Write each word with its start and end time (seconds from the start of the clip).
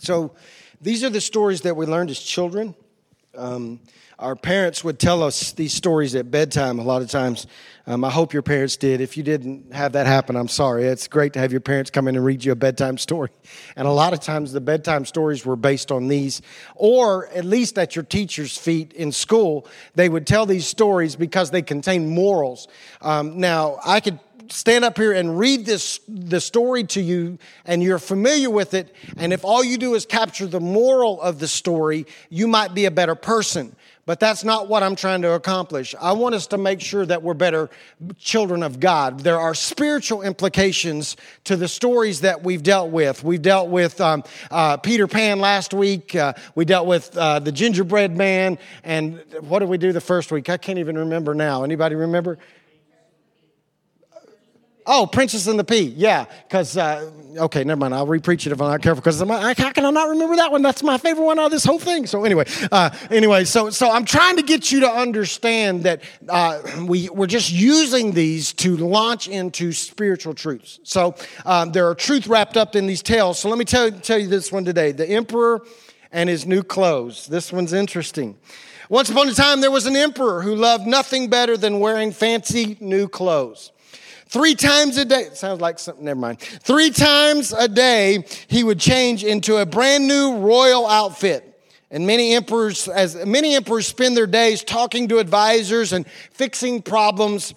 So 0.00 0.32
these 0.80 1.04
are 1.04 1.10
the 1.10 1.20
stories 1.20 1.60
that 1.62 1.76
we 1.76 1.86
learned 1.86 2.10
as 2.10 2.18
children. 2.18 2.74
Um, 3.36 3.80
our 4.18 4.36
parents 4.36 4.84
would 4.84 4.98
tell 4.98 5.22
us 5.22 5.52
these 5.52 5.72
stories 5.72 6.14
at 6.14 6.30
bedtime 6.30 6.78
a 6.78 6.82
lot 6.82 7.00
of 7.00 7.08
times. 7.08 7.46
Um, 7.86 8.04
I 8.04 8.10
hope 8.10 8.34
your 8.34 8.42
parents 8.42 8.76
did. 8.76 9.00
If 9.00 9.16
you 9.16 9.22
didn't 9.22 9.72
have 9.72 9.92
that 9.92 10.06
happen, 10.06 10.36
I'm 10.36 10.48
sorry. 10.48 10.84
It's 10.84 11.08
great 11.08 11.32
to 11.34 11.38
have 11.38 11.52
your 11.52 11.62
parents 11.62 11.90
come 11.90 12.06
in 12.06 12.16
and 12.16 12.24
read 12.24 12.44
you 12.44 12.52
a 12.52 12.56
bedtime 12.56 12.98
story. 12.98 13.30
And 13.76 13.86
a 13.86 13.90
lot 13.90 14.12
of 14.12 14.20
times 14.20 14.52
the 14.52 14.60
bedtime 14.60 15.06
stories 15.06 15.46
were 15.46 15.56
based 15.56 15.90
on 15.90 16.08
these, 16.08 16.42
or 16.74 17.28
at 17.28 17.44
least 17.44 17.78
at 17.78 17.96
your 17.96 18.04
teacher's 18.04 18.58
feet 18.58 18.92
in 18.92 19.10
school, 19.10 19.66
they 19.94 20.08
would 20.08 20.26
tell 20.26 20.44
these 20.44 20.66
stories 20.66 21.16
because 21.16 21.50
they 21.50 21.62
contain 21.62 22.08
morals. 22.08 22.68
Um, 23.00 23.38
now, 23.38 23.78
I 23.84 24.00
could 24.00 24.18
stand 24.48 24.84
up 24.84 24.96
here 24.96 25.12
and 25.12 25.38
read 25.38 25.66
this 25.66 26.00
the 26.08 26.40
story 26.40 26.84
to 26.84 27.00
you 27.00 27.38
and 27.64 27.82
you're 27.82 27.98
familiar 27.98 28.50
with 28.50 28.74
it 28.74 28.94
and 29.16 29.32
if 29.32 29.44
all 29.44 29.62
you 29.62 29.78
do 29.78 29.94
is 29.94 30.06
capture 30.06 30.46
the 30.46 30.60
moral 30.60 31.20
of 31.20 31.38
the 31.38 31.48
story 31.48 32.06
you 32.28 32.46
might 32.46 32.74
be 32.74 32.84
a 32.84 32.90
better 32.90 33.14
person 33.14 33.74
but 34.10 34.18
that's 34.18 34.42
not 34.42 34.68
what 34.68 34.82
I'm 34.82 34.96
trying 34.96 35.22
to 35.22 35.34
accomplish. 35.34 35.94
I 36.00 36.10
want 36.14 36.34
us 36.34 36.48
to 36.48 36.58
make 36.58 36.80
sure 36.80 37.06
that 37.06 37.22
we're 37.22 37.34
better 37.34 37.70
children 38.18 38.64
of 38.64 38.80
God. 38.80 39.20
There 39.20 39.38
are 39.38 39.54
spiritual 39.54 40.22
implications 40.22 41.16
to 41.44 41.54
the 41.54 41.68
stories 41.68 42.22
that 42.22 42.42
we've 42.42 42.64
dealt 42.64 42.90
with. 42.90 43.22
We've 43.22 43.40
dealt 43.40 43.68
with 43.68 44.00
um, 44.00 44.24
uh, 44.50 44.78
Peter 44.78 45.06
Pan 45.06 45.38
last 45.38 45.72
week. 45.72 46.16
Uh, 46.16 46.32
we 46.56 46.64
dealt 46.64 46.88
with 46.88 47.16
uh, 47.16 47.38
the 47.38 47.52
gingerbread 47.52 48.16
man. 48.16 48.58
And 48.82 49.22
what 49.42 49.60
did 49.60 49.68
we 49.68 49.78
do 49.78 49.92
the 49.92 50.00
first 50.00 50.32
week? 50.32 50.48
I 50.48 50.56
can't 50.56 50.80
even 50.80 50.98
remember 50.98 51.32
now. 51.32 51.62
Anybody 51.62 51.94
remember? 51.94 52.38
Oh, 54.92 55.06
Princess 55.06 55.46
and 55.46 55.56
the 55.56 55.62
Pea. 55.62 55.94
Yeah, 55.96 56.24
because, 56.48 56.76
uh, 56.76 57.12
okay, 57.36 57.62
never 57.62 57.78
mind. 57.78 57.94
I'll 57.94 58.08
repreach 58.08 58.44
it 58.44 58.50
if 58.50 58.60
I'm 58.60 58.72
not 58.72 58.82
careful 58.82 59.00
because 59.00 59.20
how 59.20 59.70
can 59.70 59.84
I 59.84 59.90
not 59.90 60.08
remember 60.08 60.34
that 60.34 60.50
one? 60.50 60.62
That's 60.62 60.82
my 60.82 60.98
favorite 60.98 61.22
one 61.22 61.38
out 61.38 61.44
of 61.44 61.50
this 61.52 61.64
whole 61.64 61.78
thing. 61.78 62.08
So, 62.08 62.24
anyway, 62.24 62.44
uh, 62.72 62.90
anyway, 63.08 63.44
so, 63.44 63.70
so 63.70 63.88
I'm 63.88 64.04
trying 64.04 64.34
to 64.38 64.42
get 64.42 64.72
you 64.72 64.80
to 64.80 64.90
understand 64.90 65.84
that 65.84 66.02
uh, 66.28 66.60
we, 66.88 67.08
we're 67.08 67.28
just 67.28 67.52
using 67.52 68.10
these 68.10 68.52
to 68.54 68.76
launch 68.78 69.28
into 69.28 69.70
spiritual 69.70 70.34
truths. 70.34 70.80
So, 70.82 71.14
um, 71.46 71.70
there 71.70 71.86
are 71.86 71.94
truth 71.94 72.26
wrapped 72.26 72.56
up 72.56 72.74
in 72.74 72.88
these 72.88 73.00
tales. 73.00 73.38
So, 73.38 73.48
let 73.48 73.58
me 73.58 73.64
tell, 73.64 73.92
tell 73.92 74.18
you 74.18 74.26
this 74.26 74.50
one 74.50 74.64
today 74.64 74.90
The 74.90 75.08
Emperor 75.08 75.64
and 76.10 76.28
His 76.28 76.46
New 76.46 76.64
Clothes. 76.64 77.28
This 77.28 77.52
one's 77.52 77.72
interesting. 77.72 78.36
Once 78.88 79.08
upon 79.08 79.28
a 79.28 79.34
time, 79.34 79.60
there 79.60 79.70
was 79.70 79.86
an 79.86 79.94
emperor 79.94 80.42
who 80.42 80.56
loved 80.56 80.84
nothing 80.84 81.30
better 81.30 81.56
than 81.56 81.78
wearing 81.78 82.10
fancy 82.10 82.76
new 82.80 83.06
clothes. 83.06 83.70
Three 84.30 84.54
times 84.54 84.96
a 84.96 85.04
day, 85.04 85.30
sounds 85.32 85.60
like 85.60 85.80
something, 85.80 86.04
never 86.04 86.20
mind. 86.20 86.38
Three 86.38 86.90
times 86.90 87.52
a 87.52 87.66
day, 87.66 88.24
he 88.46 88.62
would 88.62 88.78
change 88.78 89.24
into 89.24 89.56
a 89.56 89.66
brand 89.66 90.06
new 90.06 90.36
royal 90.36 90.86
outfit. 90.86 91.44
And 91.90 92.06
many 92.06 92.34
emperors, 92.34 92.86
as 92.86 93.16
many 93.26 93.56
emperors 93.56 93.88
spend 93.88 94.16
their 94.16 94.28
days 94.28 94.62
talking 94.62 95.08
to 95.08 95.18
advisors 95.18 95.92
and 95.92 96.06
fixing 96.06 96.80
problems 96.80 97.54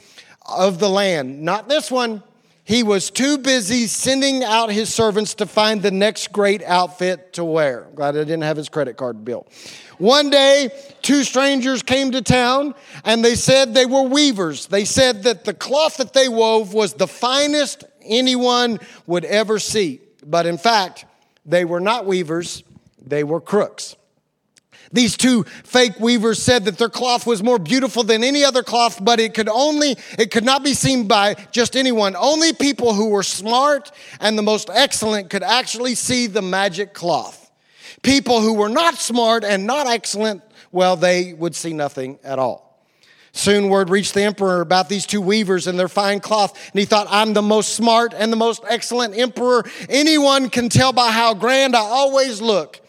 of 0.50 0.80
the 0.80 0.90
land. 0.90 1.44
Not 1.44 1.70
this 1.70 1.92
one. 1.92 2.24
He 2.66 2.82
was 2.82 3.10
too 3.10 3.38
busy 3.38 3.88
sending 3.88 4.44
out 4.44 4.72
his 4.72 4.94
servants 4.94 5.34
to 5.36 5.46
find 5.46 5.82
the 5.82 5.92
next 5.92 6.32
great 6.32 6.64
outfit 6.64 7.34
to 7.34 7.44
wear. 7.44 7.88
Glad 7.94 8.16
I 8.16 8.20
didn't 8.20 8.44
have 8.44 8.56
his 8.56 8.70
credit 8.70 8.96
card 8.96 9.26
bill. 9.26 9.48
One 9.98 10.30
day, 10.30 10.70
two 11.02 11.24
strangers 11.24 11.84
came 11.84 12.12
to 12.12 12.22
town 12.22 12.74
and 13.04 13.24
they 13.24 13.36
said 13.36 13.74
they 13.74 13.86
were 13.86 14.04
weavers. 14.04 14.68
They 14.68 14.86
said 14.86 15.24
that 15.24 15.44
the 15.44 15.54
cloth 15.54 15.98
that 15.98 16.14
they 16.14 16.30
wove 16.30 16.74
was 16.74 16.94
the 16.94 17.08
finest 17.08 17.84
anyone 18.02 18.80
would 19.08 19.26
ever 19.26 19.60
see. 19.60 20.00
But 20.26 20.46
in 20.46 20.58
fact, 20.58 21.06
they 21.46 21.66
were 21.66 21.82
not 21.82 22.06
weavers, 22.06 22.64
they 23.06 23.26
were 23.26 23.42
crooks. 23.42 23.98
These 24.94 25.18
two 25.18 25.44
fake 25.44 26.00
weavers 26.00 26.42
said 26.42 26.66
that 26.66 26.78
their 26.78 26.90
cloth 26.90 27.26
was 27.26 27.42
more 27.42 27.58
beautiful 27.58 28.04
than 28.04 28.24
any 28.24 28.44
other 28.44 28.62
cloth, 28.62 29.04
but 29.04 29.20
it 29.20 29.34
could 29.34 29.50
only, 29.50 29.98
it 30.20 30.30
could 30.30 30.46
not 30.46 30.64
be 30.64 30.76
seen 30.76 31.08
by 31.08 31.34
just 31.52 31.76
anyone. 31.76 32.16
Only 32.16 32.54
people 32.54 32.94
who 32.94 33.10
were 33.10 33.24
smart 33.24 33.92
and 34.22 34.38
the 34.38 34.44
most 34.44 34.70
excellent 34.72 35.32
could 35.32 35.42
actually 35.42 35.96
see 35.96 36.28
the 36.28 36.44
magic 36.44 36.94
cloth. 36.94 37.52
People 38.04 38.42
who 38.42 38.54
were 38.54 38.70
not 38.70 38.96
smart 38.96 39.44
and 39.44 39.66
not 39.66 39.88
excellent, 39.88 40.44
well, 40.72 40.96
they 40.96 41.34
would 41.34 41.56
see 41.56 41.74
nothing 41.74 42.20
at 42.24 42.38
all. 42.38 42.64
Soon 43.32 43.70
word 43.70 43.90
reached 43.90 44.14
the 44.14 44.22
emperor 44.22 44.62
about 44.62 44.90
these 44.90 45.08
two 45.08 45.20
weavers 45.20 45.66
and 45.66 45.80
their 45.80 45.88
fine 45.88 46.20
cloth, 46.20 46.56
and 46.72 46.80
he 46.80 46.86
thought, 46.86 47.08
I'm 47.10 47.34
the 47.34 47.42
most 47.42 47.74
smart 47.74 48.14
and 48.16 48.32
the 48.32 48.38
most 48.38 48.64
excellent 48.70 49.18
emperor 49.18 49.66
anyone 49.90 50.52
can 50.52 50.70
tell 50.70 50.94
by 50.94 51.10
how 51.10 51.34
grand 51.34 51.76
I 51.76 51.80
always 51.80 52.42
look. 52.42 52.80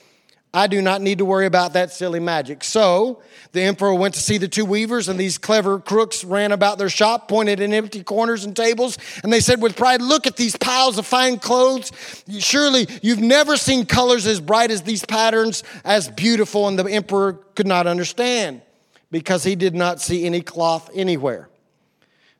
I 0.54 0.68
do 0.68 0.80
not 0.80 1.02
need 1.02 1.18
to 1.18 1.24
worry 1.24 1.46
about 1.46 1.72
that 1.72 1.92
silly 1.92 2.20
magic. 2.20 2.62
So 2.62 3.20
the 3.50 3.62
emperor 3.62 3.92
went 3.92 4.14
to 4.14 4.20
see 4.20 4.38
the 4.38 4.46
two 4.46 4.64
weavers, 4.64 5.08
and 5.08 5.18
these 5.18 5.36
clever 5.36 5.80
crooks 5.80 6.24
ran 6.24 6.52
about 6.52 6.78
their 6.78 6.88
shop, 6.88 7.26
pointed 7.26 7.58
in 7.58 7.74
empty 7.74 8.04
corners 8.04 8.44
and 8.44 8.54
tables, 8.54 8.96
and 9.24 9.32
they 9.32 9.40
said 9.40 9.60
with 9.60 9.76
pride, 9.76 10.00
Look 10.00 10.28
at 10.28 10.36
these 10.36 10.56
piles 10.56 10.96
of 10.96 11.06
fine 11.06 11.40
clothes. 11.40 11.90
Surely 12.38 12.86
you've 13.02 13.18
never 13.18 13.56
seen 13.56 13.84
colors 13.84 14.26
as 14.26 14.40
bright 14.40 14.70
as 14.70 14.82
these 14.82 15.04
patterns, 15.04 15.64
as 15.84 16.08
beautiful. 16.08 16.68
And 16.68 16.78
the 16.78 16.84
emperor 16.84 17.32
could 17.56 17.66
not 17.66 17.88
understand 17.88 18.62
because 19.10 19.42
he 19.42 19.56
did 19.56 19.74
not 19.74 20.00
see 20.00 20.24
any 20.24 20.40
cloth 20.40 20.88
anywhere. 20.94 21.48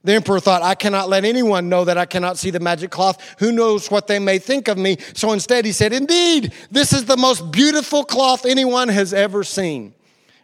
The 0.05 0.13
emperor 0.13 0.39
thought, 0.39 0.63
I 0.63 0.75
cannot 0.75 1.09
let 1.09 1.25
anyone 1.25 1.71
know 1.71 1.85
that 1.87 1.97
I 1.97 2.05
cannot 2.05 2.37
see 2.37 2.51
the 2.51 2.61
magic 2.61 2.91
cloth. 2.91 3.37
Who 3.39 3.51
knows 3.51 3.91
what 3.91 4.07
they 4.07 4.19
may 4.19 4.39
think 4.39 4.69
of 4.69 4.77
me? 4.77 4.99
So 5.15 5.33
instead, 5.33 5.65
he 5.65 5.73
said, 5.73 5.95
Indeed, 5.95 6.53
this 6.71 6.93
is 6.93 7.07
the 7.07 7.17
most 7.17 7.51
beautiful 7.51 8.05
cloth 8.05 8.45
anyone 8.45 8.89
has 8.89 9.15
ever 9.15 9.43
seen. 9.43 9.95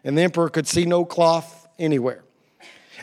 And 0.02 0.16
the 0.16 0.22
emperor 0.22 0.48
could 0.48 0.66
see 0.66 0.86
no 0.86 1.04
cloth 1.04 1.68
anywhere. 1.78 2.24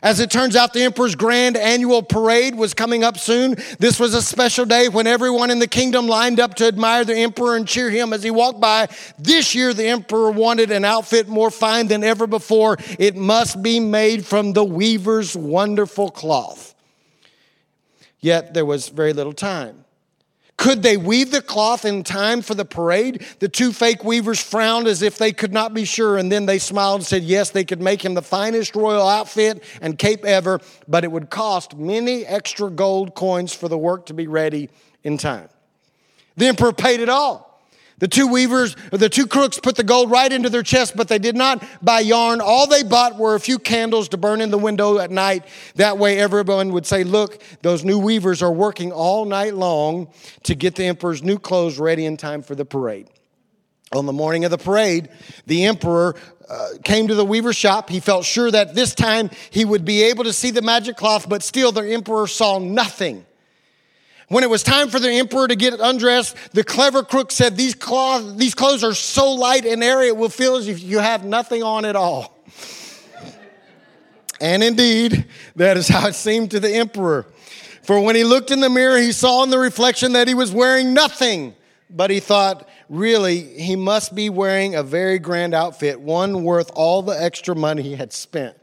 As 0.04 0.20
it 0.20 0.30
turns 0.30 0.56
out, 0.56 0.74
the 0.74 0.84
emperor's 0.84 1.16
grand 1.16 1.58
annual 1.58 2.04
parade 2.04 2.56
was 2.56 2.74
coming 2.74 3.04
up 3.04 3.18
soon. 3.18 3.56
This 3.80 4.00
was 4.00 4.14
a 4.14 4.22
special 4.22 4.66
day 4.66 4.90
when 4.90 5.08
everyone 5.08 5.50
in 5.50 5.60
the 5.60 5.68
kingdom 5.68 6.08
lined 6.08 6.40
up 6.40 6.56
to 6.56 6.66
admire 6.66 7.04
the 7.04 7.16
emperor 7.16 7.56
and 7.56 7.68
cheer 7.68 7.90
him 7.90 8.14
as 8.14 8.24
he 8.24 8.32
walked 8.32 8.62
by. 8.62 8.88
This 9.18 9.56
year, 9.56 9.74
the 9.74 9.88
emperor 9.88 10.30
wanted 10.30 10.72
an 10.72 10.86
outfit 10.86 11.28
more 11.28 11.50
fine 11.50 11.88
than 11.88 12.04
ever 12.04 12.28
before. 12.28 12.78
It 13.00 13.16
must 13.16 13.64
be 13.64 13.80
made 13.80 14.26
from 14.26 14.54
the 14.54 14.64
weaver's 14.64 15.36
wonderful 15.36 16.12
cloth. 16.12 16.76
Yet 18.20 18.54
there 18.54 18.66
was 18.66 18.90
very 18.90 19.14
little 19.14 19.34
time. 19.34 19.86
Could 20.58 20.82
they 20.82 20.98
weave 20.98 21.30
the 21.30 21.42
cloth 21.42 21.86
in 21.86 22.04
time 22.04 22.42
for 22.42 22.56
the 22.56 22.66
parade? 22.66 23.24
The 23.40 23.48
two 23.48 23.72
fake 23.72 24.04
weavers 24.04 24.42
frowned 24.42 24.88
as 24.88 25.04
if 25.04 25.18
they 25.18 25.32
could 25.32 25.54
not 25.54 25.74
be 25.74 25.86
sure, 25.86 26.18
and 26.18 26.32
then 26.32 26.48
they 26.48 26.58
smiled 26.58 27.02
and 27.02 27.06
said, 27.06 27.24
Yes, 27.24 27.52
they 27.52 27.64
could 27.64 27.80
make 27.80 28.04
him 28.04 28.16
the 28.16 28.24
finest 28.24 28.76
royal 28.76 29.08
outfit 29.08 29.64
and 29.82 30.00
cape 30.00 30.26
ever, 30.26 30.60
but 30.88 31.04
it 31.04 31.12
would 31.12 31.30
cost 31.30 31.78
many 31.78 32.26
extra 32.26 32.72
gold 32.72 33.14
coins 33.14 33.54
for 33.54 33.68
the 33.68 33.78
work 33.78 34.08
to 34.08 34.16
be 34.16 34.28
ready 34.28 34.70
in 35.04 35.20
time. 35.20 35.48
The 36.38 36.48
emperor 36.48 36.74
paid 36.74 37.02
it 37.02 37.10
all. 37.10 37.47
The 38.00 38.08
two 38.08 38.28
weavers, 38.28 38.76
the 38.92 39.10
two 39.10 39.26
crooks 39.26 39.60
put 39.60 39.76
the 39.76 39.84
gold 39.84 40.12
right 40.12 40.32
into 40.32 40.50
their 40.50 40.62
chest, 40.62 40.96
but 40.96 41.08
they 41.08 41.18
did 41.18 41.36
not 41.36 41.64
buy 41.82 42.02
yarn. 42.02 42.42
All 42.42 42.68
they 42.68 42.84
bought 42.84 43.18
were 43.18 43.34
a 43.34 43.40
few 43.40 43.58
candles 43.58 44.10
to 44.10 44.18
burn 44.18 44.40
in 44.40 44.52
the 44.52 44.58
window 44.58 45.00
at 45.00 45.10
night. 45.10 45.46
That 45.76 45.98
way, 45.98 46.20
everyone 46.20 46.74
would 46.74 46.86
say, 46.86 47.04
Look, 47.04 47.42
those 47.64 47.84
new 47.84 47.98
weavers 47.98 48.44
are 48.44 48.52
working 48.52 48.92
all 48.92 49.26
night 49.26 49.56
long 49.56 50.10
to 50.44 50.54
get 50.54 50.76
the 50.76 50.86
emperor's 50.86 51.24
new 51.24 51.40
clothes 51.40 51.80
ready 51.80 52.06
in 52.06 52.18
time 52.18 52.44
for 52.44 52.54
the 52.54 52.66
parade. 52.66 53.08
On 53.94 54.06
the 54.06 54.14
morning 54.14 54.46
of 54.46 54.52
the 54.52 54.58
parade, 54.58 55.10
the 55.48 55.66
emperor 55.66 56.16
uh, 56.50 56.70
came 56.84 57.08
to 57.08 57.16
the 57.16 57.26
weaver 57.26 57.54
shop. 57.54 57.90
He 57.90 58.00
felt 58.00 58.26
sure 58.26 58.52
that 58.52 58.76
this 58.76 58.94
time 58.94 59.32
he 59.50 59.66
would 59.66 59.86
be 59.86 60.04
able 60.04 60.26
to 60.26 60.34
see 60.34 60.52
the 60.52 60.62
magic 60.62 60.98
cloth, 60.98 61.28
but 61.28 61.42
still 61.42 61.72
the 61.72 61.82
emperor 61.82 62.28
saw 62.28 62.60
nothing. 62.60 63.26
When 64.30 64.44
it 64.44 64.50
was 64.50 64.62
time 64.62 64.90
for 64.90 65.00
the 65.00 65.10
emperor 65.10 65.48
to 65.48 65.56
get 65.56 65.80
undressed, 65.80 66.36
the 66.52 66.64
clever 66.64 67.02
crook 67.02 67.32
said, 67.32 67.56
These, 67.56 67.76
these 68.36 68.56
clothes 68.56 68.84
are 68.84 68.94
so 68.94 69.32
light 69.32 69.66
and 69.66 69.82
airy, 69.82 70.08
it 70.08 70.18
will 70.18 70.30
feel 70.30 70.58
as 70.58 70.68
if 70.68 70.84
you 70.84 71.00
have 71.00 71.24
nothing 71.24 71.64
on 71.64 71.86
at 71.86 71.96
all. 71.96 72.44
and 74.42 74.62
indeed, 74.62 75.26
that 75.56 75.78
is 75.78 75.88
how 75.88 76.08
it 76.08 76.16
seemed 76.16 76.52
to 76.52 76.60
the 76.60 76.74
emperor. 76.74 77.26
For 77.84 78.02
when 78.02 78.18
he 78.18 78.26
looked 78.26 78.52
in 78.52 78.60
the 78.60 78.70
mirror, 78.70 78.98
he 78.98 79.14
saw 79.14 79.44
in 79.44 79.50
the 79.50 79.60
reflection 79.60 80.12
that 80.14 80.28
he 80.28 80.34
was 80.34 80.52
wearing 80.52 80.94
nothing. 80.94 81.56
But 81.90 82.10
he 82.10 82.20
thought, 82.20 82.68
really, 82.90 83.40
he 83.40 83.78
must 83.78 84.14
be 84.14 84.30
wearing 84.30 84.76
a 84.76 84.84
very 84.84 85.20
grand 85.20 85.54
outfit, 85.54 86.02
one 86.02 86.44
worth 86.44 86.70
all 86.76 87.02
the 87.02 87.14
extra 87.14 87.56
money 87.56 87.82
he 87.82 87.96
had 87.96 88.12
spent. 88.12 88.58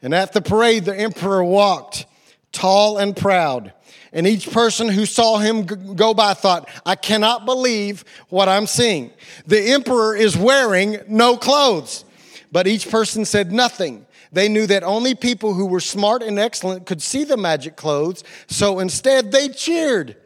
And 0.00 0.14
at 0.14 0.32
the 0.32 0.40
parade, 0.40 0.84
the 0.84 0.96
emperor 0.96 1.42
walked 1.42 2.06
tall 2.52 2.98
and 2.98 3.16
proud. 3.16 3.72
And 4.14 4.28
each 4.28 4.50
person 4.52 4.88
who 4.88 5.06
saw 5.06 5.38
him 5.38 5.64
go 5.66 6.14
by 6.14 6.34
thought, 6.34 6.70
I 6.86 6.94
cannot 6.94 7.44
believe 7.44 8.04
what 8.28 8.48
I'm 8.48 8.66
seeing. 8.66 9.10
The 9.46 9.72
emperor 9.72 10.14
is 10.14 10.36
wearing 10.36 10.98
no 11.08 11.36
clothes. 11.36 12.04
But 12.52 12.68
each 12.68 12.88
person 12.88 13.24
said 13.24 13.50
nothing. 13.50 14.06
They 14.30 14.48
knew 14.48 14.68
that 14.68 14.84
only 14.84 15.16
people 15.16 15.54
who 15.54 15.66
were 15.66 15.80
smart 15.80 16.22
and 16.22 16.38
excellent 16.38 16.86
could 16.86 17.02
see 17.02 17.24
the 17.24 17.36
magic 17.36 17.74
clothes, 17.74 18.22
so 18.46 18.78
instead 18.78 19.32
they 19.32 19.48
cheered. 19.48 20.16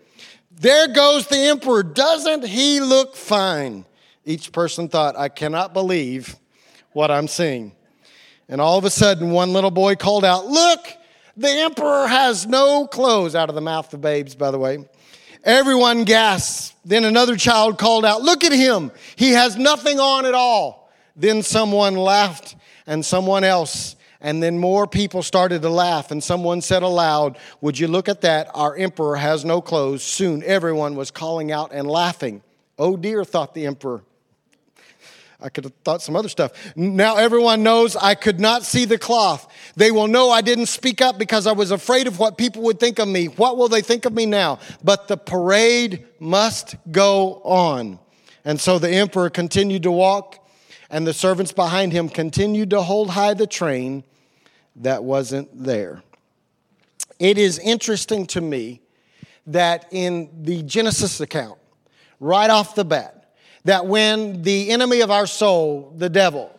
There 0.50 0.88
goes 0.88 1.26
the 1.26 1.38
emperor. 1.38 1.82
Doesn't 1.82 2.44
he 2.44 2.81
look 2.81 3.17
fine? 3.17 3.87
Each 4.25 4.52
person 4.52 4.88
thought, 4.88 5.17
I 5.17 5.31
cannot 5.31 5.73
believe 5.73 6.37
what 6.93 7.11
I'm 7.11 7.29
seeing. 7.29 7.73
And 8.49 8.61
all 8.61 8.76
of 8.76 8.85
a 8.85 8.90
sudden, 8.90 9.31
one 9.31 9.55
little 9.55 9.70
boy 9.70 9.94
called 9.94 10.25
out, 10.25 10.46
Look, 10.46 10.87
the 11.38 11.49
emperor 11.49 12.06
has 12.08 12.46
no 12.46 12.87
clothes, 12.87 13.35
out 13.35 13.49
of 13.49 13.55
the 13.55 13.61
mouth 13.61 13.93
of 13.94 14.00
babes, 14.00 14.35
by 14.35 14.50
the 14.50 14.58
way. 14.58 14.88
Everyone 15.44 16.05
gasped. 16.05 16.76
Then 16.85 17.05
another 17.05 17.37
child 17.37 17.79
called 17.79 18.05
out, 18.05 18.23
Look 18.23 18.43
at 18.44 18.52
him. 18.52 18.90
He 19.14 19.31
has 19.31 19.56
nothing 19.56 20.00
on 20.00 20.26
at 20.26 20.35
all. 20.35 20.90
Then 21.14 21.43
someone 21.43 21.94
laughed, 21.94 22.56
and 22.87 23.05
someone 23.05 23.44
else. 23.44 23.94
And 24.20 24.43
then 24.43 24.58
more 24.58 24.88
people 24.88 25.23
started 25.23 25.62
to 25.62 25.69
laugh, 25.69 26.11
and 26.11 26.23
someone 26.23 26.61
said 26.61 26.82
aloud, 26.82 27.38
Would 27.61 27.79
you 27.79 27.87
look 27.87 28.08
at 28.08 28.23
that? 28.23 28.50
Our 28.52 28.76
emperor 28.76 29.14
has 29.14 29.44
no 29.44 29.61
clothes. 29.61 30.02
Soon 30.02 30.43
everyone 30.43 30.96
was 30.96 31.12
calling 31.12 31.52
out 31.52 31.70
and 31.73 31.87
laughing. 31.88 32.43
Oh 32.76 32.96
dear, 32.96 33.25
thought 33.25 33.55
the 33.55 33.67
emperor. 33.67 34.02
I 35.40 35.50
could 35.50 35.64
have 35.64 35.73
thought 35.85 36.02
some 36.02 36.17
other 36.17 36.29
stuff. 36.29 36.52
Now 36.75 37.17
everyone 37.17 37.62
knows 37.62 37.94
I 37.94 38.17
could 38.17 38.40
not 38.40 38.64
see 38.64 38.85
the 38.85 38.99
cloth. 38.99 39.46
They 39.76 39.93
will 39.93 40.08
know 40.08 40.31
I 40.31 40.40
didn't 40.40 40.67
speak 40.67 41.00
up 41.00 41.17
because 41.17 41.46
I 41.46 41.52
was 41.52 41.70
afraid 41.70 42.08
of 42.08 42.19
what 42.19 42.37
people 42.37 42.62
would 42.62 42.81
think 42.81 42.99
of 42.99 43.06
me. 43.06 43.26
What 43.26 43.56
will 43.56 43.69
they 43.69 43.81
think 43.81 44.05
of 44.05 44.12
me 44.12 44.26
now? 44.26 44.58
But 44.82 45.06
the 45.06 45.17
parade 45.17 46.05
must 46.19 46.75
go 46.90 47.40
on. 47.44 48.00
And 48.44 48.61
so 48.61 48.81
the 48.81 48.90
emperor 48.90 49.31
continued 49.31 49.85
to 49.85 49.93
walk, 49.93 50.44
and 50.90 51.06
the 51.06 51.12
servants 51.12 51.52
behind 51.52 51.93
him 51.93 52.08
continued 52.08 52.70
to 52.70 52.82
hold 52.82 53.11
high 53.11 53.35
the 53.35 53.46
train 53.46 54.02
that 54.76 55.05
wasn't 55.05 55.49
there. 55.64 56.02
It 57.19 57.38
is 57.38 57.58
interesting 57.58 58.26
to 58.29 58.40
me 58.40 58.81
that 59.46 59.87
in 59.93 60.31
the 60.43 60.62
Genesis 60.62 61.20
account, 61.20 61.58
right 62.20 62.50
off 62.50 62.75
the 62.75 62.85
bat, 62.85 63.17
that 63.68 63.84
when 63.84 64.40
the 64.40 64.70
enemy 64.70 65.02
of 65.02 65.10
our 65.10 65.26
soul, 65.26 65.92
the 65.94 66.08
devil, 66.08 66.50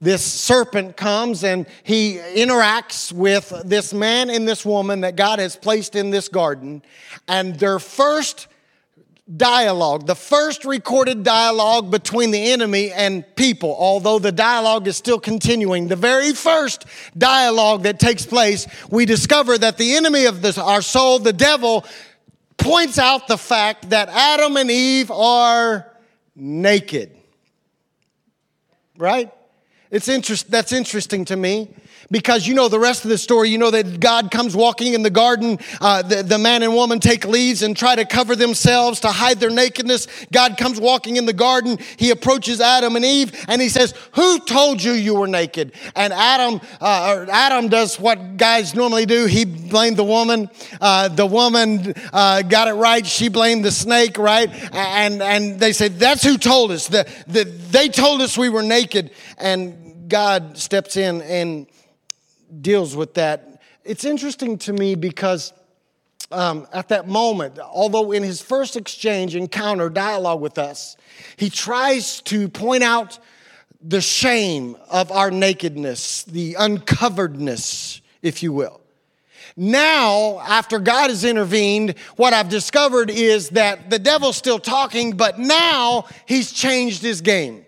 this 0.00 0.24
serpent 0.24 0.96
comes 0.96 1.42
and 1.42 1.66
he 1.82 2.18
interacts 2.36 3.12
with 3.12 3.52
this 3.64 3.92
man 3.92 4.30
and 4.30 4.46
this 4.46 4.64
woman 4.64 5.00
that 5.00 5.16
God 5.16 5.40
has 5.40 5.56
placed 5.56 5.96
in 5.96 6.10
this 6.10 6.28
garden, 6.28 6.82
and 7.26 7.58
their 7.58 7.80
first 7.80 8.46
dialogue, 9.36 10.06
the 10.06 10.14
first 10.14 10.64
recorded 10.64 11.24
dialogue 11.24 11.90
between 11.90 12.30
the 12.30 12.52
enemy 12.52 12.92
and 12.92 13.24
people, 13.34 13.74
although 13.76 14.20
the 14.20 14.30
dialogue 14.30 14.86
is 14.86 14.96
still 14.96 15.18
continuing, 15.18 15.88
the 15.88 15.96
very 15.96 16.32
first 16.32 16.84
dialogue 17.18 17.82
that 17.82 17.98
takes 17.98 18.24
place, 18.24 18.68
we 18.88 19.04
discover 19.04 19.58
that 19.58 19.78
the 19.78 19.96
enemy 19.96 20.26
of 20.26 20.42
this, 20.42 20.58
our 20.58 20.82
soul, 20.82 21.18
the 21.18 21.32
devil, 21.32 21.84
points 22.56 23.00
out 23.00 23.26
the 23.26 23.38
fact 23.38 23.90
that 23.90 24.08
Adam 24.10 24.56
and 24.56 24.70
Eve 24.70 25.10
are 25.10 25.91
naked. 26.34 27.16
Right? 28.96 29.32
It's 29.90 30.08
interest, 30.08 30.50
that's 30.50 30.72
interesting 30.72 31.24
to 31.26 31.36
me 31.36 31.68
because 32.12 32.46
you 32.46 32.54
know 32.54 32.68
the 32.68 32.78
rest 32.78 33.04
of 33.04 33.10
the 33.10 33.18
story. 33.18 33.48
You 33.48 33.58
know 33.58 33.70
that 33.70 33.98
God 33.98 34.30
comes 34.30 34.54
walking 34.54 34.92
in 34.92 35.02
the 35.02 35.10
garden. 35.10 35.58
Uh, 35.80 36.02
the, 36.02 36.22
the 36.22 36.38
man 36.38 36.62
and 36.62 36.74
woman 36.74 37.00
take 37.00 37.24
leaves 37.26 37.62
and 37.62 37.76
try 37.76 37.96
to 37.96 38.04
cover 38.04 38.36
themselves 38.36 39.00
to 39.00 39.08
hide 39.08 39.40
their 39.40 39.50
nakedness. 39.50 40.06
God 40.30 40.58
comes 40.58 40.78
walking 40.78 41.16
in 41.16 41.24
the 41.24 41.32
garden. 41.32 41.78
He 41.96 42.10
approaches 42.10 42.60
Adam 42.60 42.94
and 42.94 43.04
Eve 43.04 43.32
and 43.48 43.60
he 43.60 43.70
says, 43.70 43.94
Who 44.12 44.38
told 44.40 44.82
you 44.82 44.92
you 44.92 45.14
were 45.14 45.26
naked? 45.26 45.72
And 45.96 46.12
Adam, 46.12 46.60
uh, 46.80 47.26
Adam 47.30 47.68
does 47.68 47.98
what 47.98 48.36
guys 48.36 48.74
normally 48.74 49.06
do. 49.06 49.24
He 49.24 49.46
blamed 49.46 49.96
the 49.96 50.04
woman. 50.04 50.50
Uh, 50.80 51.08
the 51.08 51.26
woman 51.26 51.94
uh, 52.12 52.42
got 52.42 52.68
it 52.68 52.74
right. 52.74 53.06
She 53.06 53.30
blamed 53.30 53.64
the 53.64 53.72
snake, 53.72 54.18
right? 54.18 54.50
And, 54.74 55.22
and 55.22 55.58
they 55.58 55.72
said, 55.72 55.98
That's 55.98 56.22
who 56.22 56.36
told 56.36 56.72
us. 56.72 56.88
The, 56.88 57.10
the, 57.26 57.44
they 57.44 57.88
told 57.88 58.20
us 58.20 58.36
we 58.36 58.50
were 58.50 58.62
naked. 58.62 59.12
And 59.38 60.10
God 60.10 60.58
steps 60.58 60.98
in 60.98 61.22
and 61.22 61.66
deals 62.60 62.94
with 62.94 63.14
that. 63.14 63.62
It's 63.84 64.04
interesting 64.04 64.58
to 64.58 64.72
me 64.72 64.94
because 64.94 65.52
um, 66.30 66.66
at 66.72 66.88
that 66.88 67.08
moment, 67.08 67.58
although 67.58 68.12
in 68.12 68.22
his 68.22 68.40
first 68.40 68.76
exchange, 68.76 69.34
encounter, 69.34 69.90
dialogue 69.90 70.40
with 70.40 70.58
us, 70.58 70.96
he 71.36 71.50
tries 71.50 72.20
to 72.22 72.48
point 72.48 72.82
out 72.82 73.18
the 73.80 74.00
shame 74.00 74.76
of 74.90 75.10
our 75.10 75.30
nakedness, 75.30 76.22
the 76.24 76.54
uncoveredness, 76.54 78.00
if 78.22 78.42
you 78.42 78.52
will. 78.52 78.80
Now, 79.56 80.40
after 80.40 80.78
God 80.78 81.10
has 81.10 81.24
intervened, 81.24 81.96
what 82.16 82.32
I've 82.32 82.48
discovered 82.48 83.10
is 83.10 83.50
that 83.50 83.90
the 83.90 83.98
devil's 83.98 84.36
still 84.36 84.58
talking, 84.58 85.16
but 85.16 85.38
now 85.38 86.06
he's 86.26 86.52
changed 86.52 87.02
his 87.02 87.20
game. 87.20 87.61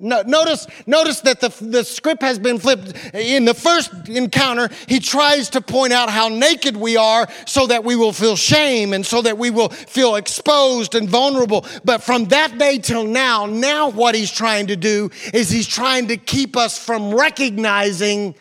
No, 0.00 0.22
notice, 0.22 0.68
notice 0.86 1.22
that 1.22 1.40
the, 1.40 1.48
the 1.60 1.82
script 1.82 2.22
has 2.22 2.38
been 2.38 2.60
flipped. 2.60 2.94
In 3.14 3.44
the 3.44 3.54
first 3.54 4.08
encounter, 4.08 4.68
he 4.86 5.00
tries 5.00 5.50
to 5.50 5.60
point 5.60 5.92
out 5.92 6.08
how 6.08 6.28
naked 6.28 6.76
we 6.76 6.96
are 6.96 7.26
so 7.46 7.66
that 7.66 7.82
we 7.82 7.96
will 7.96 8.12
feel 8.12 8.36
shame 8.36 8.92
and 8.92 9.04
so 9.04 9.20
that 9.22 9.38
we 9.38 9.50
will 9.50 9.70
feel 9.70 10.14
exposed 10.14 10.94
and 10.94 11.08
vulnerable. 11.08 11.66
But 11.84 12.04
from 12.04 12.26
that 12.26 12.58
day 12.58 12.78
till 12.78 13.02
now, 13.02 13.46
now 13.46 13.90
what 13.90 14.14
he's 14.14 14.30
trying 14.30 14.68
to 14.68 14.76
do 14.76 15.10
is 15.34 15.50
he's 15.50 15.66
trying 15.66 16.06
to 16.08 16.16
keep 16.16 16.56
us 16.56 16.78
from 16.78 17.12
recognizing 17.12 18.36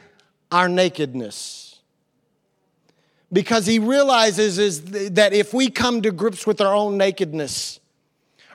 our 0.51 0.69
nakedness. 0.69 1.79
Because 3.33 3.65
he 3.65 3.79
realizes 3.79 4.59
is 4.59 4.83
that 5.11 5.33
if 5.33 5.55
we 5.55 5.71
come 5.71 6.03
to 6.03 6.11
grips 6.11 6.45
with 6.45 6.61
our 6.61 6.73
own 6.75 6.97
nakedness, 6.97 7.79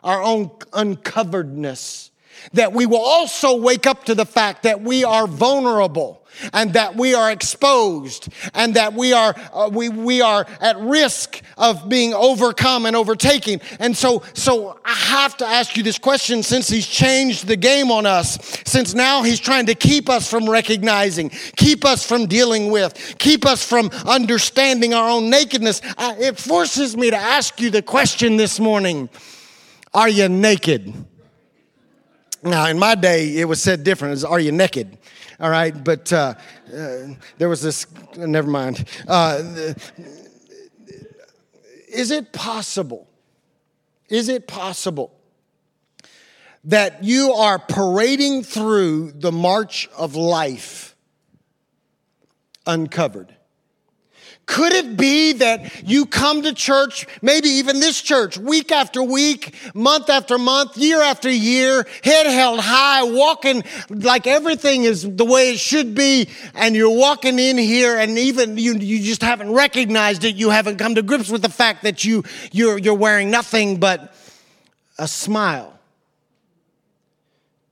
our 0.05 0.23
own 0.23 0.51
uncoveredness, 0.73 2.12
that 2.53 2.73
we 2.73 2.87
will 2.87 3.05
also 3.05 3.57
wake 3.57 3.87
up 3.87 4.05
to 4.05 4.15
the 4.15 4.27
fact 4.27 4.63
that 4.65 4.81
we 4.81 5.05
are 5.05 5.27
vulnerable 5.27 6.23
and 6.53 6.73
that 6.75 6.97
we 6.97 7.15
are 7.15 7.31
exposed 7.31 8.29
and 8.55 8.75
that 8.75 8.95
we 8.95 9.13
are 9.13 9.35
uh, 9.53 9.69
we, 9.73 9.89
we 9.89 10.21
are 10.21 10.47
at 10.61 10.79
risk 10.79 11.43
of 11.59 11.89
being 11.89 12.15
overcome 12.15 12.87
and 12.87 12.97
overtaken. 12.97 13.61
And 13.79 13.97
so 13.97 14.23
so 14.35 14.79
i 14.85 14.93
have 14.93 15.37
to 15.37 15.47
ask 15.47 15.77
you 15.77 15.83
this 15.83 15.99
question 15.99 16.43
since 16.43 16.69
he's 16.69 16.87
changed 16.87 17.47
the 17.47 17.57
game 17.57 17.91
on 17.91 18.07
us 18.07 18.39
since 18.65 18.95
now 18.95 19.23
he's 19.23 19.41
trying 19.41 19.67
to 19.67 19.75
keep 19.75 20.09
us 20.09 20.29
from 20.29 20.49
recognizing 20.49 21.29
keep 21.57 21.85
us 21.85 22.07
from 22.07 22.27
dealing 22.27 22.71
with 22.71 23.15
keep 23.19 23.45
us 23.47 23.65
from 23.65 23.91
understanding 24.07 24.95
our 24.95 25.09
own 25.09 25.31
nakedness. 25.31 25.81
Uh, 25.97 26.15
it 26.19 26.39
forces 26.39 26.97
me 26.97 27.11
to 27.11 27.17
ask 27.17 27.61
you 27.61 27.71
the 27.71 27.83
question 27.83 28.37
this 28.37 28.59
morning. 28.59 29.09
Are 29.95 30.09
you 30.09 30.29
naked 30.29 30.93
now, 32.43 32.67
in 32.67 32.79
my 32.79 32.95
day, 32.95 33.37
it 33.37 33.45
was 33.45 33.63
said 33.63 33.85
different. 33.85 34.11
It 34.11 34.15
was, 34.15 34.25
are 34.25 34.41
you 34.41 34.53
naked? 34.53 34.99
All 35.39 35.51
right, 35.51 35.73
but 35.85 36.13
uh, 36.13 36.35
uh, 36.73 36.99
there 37.39 37.49
was 37.49 37.63
this, 37.63 37.87
never 38.17 38.49
mind. 38.49 38.85
Uh, 39.07 39.75
is 41.89 42.11
it 42.11 42.33
possible? 42.33 43.09
Is 44.09 44.29
it 44.29 44.47
possible 44.47 45.13
that 46.65 47.03
you 47.05 47.33
are 47.33 47.59
parading 47.59 48.45
through 48.45 49.13
the 49.13 49.33
march 49.33 49.89
of 49.97 50.17
life 50.17 50.97
uncovered? 52.67 53.35
Could 54.53 54.75
it 54.75 54.99
be 54.99 55.33
that 55.33 55.89
you 55.89 56.05
come 56.05 56.43
to 56.43 56.53
church, 56.53 57.07
maybe 57.23 57.49
even 57.49 57.81
this 57.81 58.03
church, 58.03 58.37
week 58.37 58.71
after 58.71 59.03
week, 59.03 59.55
month 59.75 60.11
after 60.11 60.37
month, 60.37 60.77
year 60.77 61.01
after 61.01 61.31
year, 61.31 61.87
head 62.05 62.27
held 62.27 62.61
high, 62.61 63.03
walking 63.03 63.65
like 63.89 64.27
everything 64.27 64.85
is 64.85 65.09
the 65.17 65.25
way 65.25 65.53
it 65.53 65.59
should 65.59 65.95
be, 65.95 66.29
and 66.55 66.77
you're 66.77 66.95
walking 66.95 67.39
in 67.39 67.57
here 67.57 67.97
and 67.97 68.19
even 68.19 68.59
you, 68.59 68.75
you 68.75 69.03
just 69.03 69.23
haven't 69.23 69.51
recognized 69.53 70.23
it, 70.23 70.37
you 70.37 70.51
haven't 70.51 70.77
come 70.77 70.97
to 70.97 71.03
grips 71.03 71.31
with 71.31 71.41
the 71.41 71.49
fact 71.49 71.83
that 71.85 72.05
you, 72.05 72.23
you're, 72.51 72.77
you're 72.77 72.93
wearing 72.93 73.31
nothing 73.31 73.81
but 73.81 74.15
a 74.99 75.09
smile? 75.09 75.81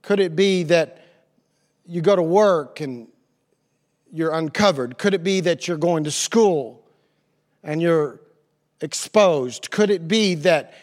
Could 0.01 0.19
it 0.19 0.35
be 0.35 0.63
that 0.63 1.05
you 1.85 2.01
go 2.01 2.17
to 2.17 2.23
work 2.23 2.81
and 2.81 3.07
you're 4.13 4.33
uncovered? 4.33 4.99
Could 4.99 5.15
it 5.15 5.23
be 5.23 5.41
that 5.41 5.69
you're 5.69 5.77
going 5.77 6.05
to 6.05 6.11
school 6.11 6.83
and 7.63 7.81
you're 7.81 8.21
exposed? 8.81 9.71
Could 9.71 9.91
it 9.91 10.09
be 10.09 10.35
that 10.37 10.75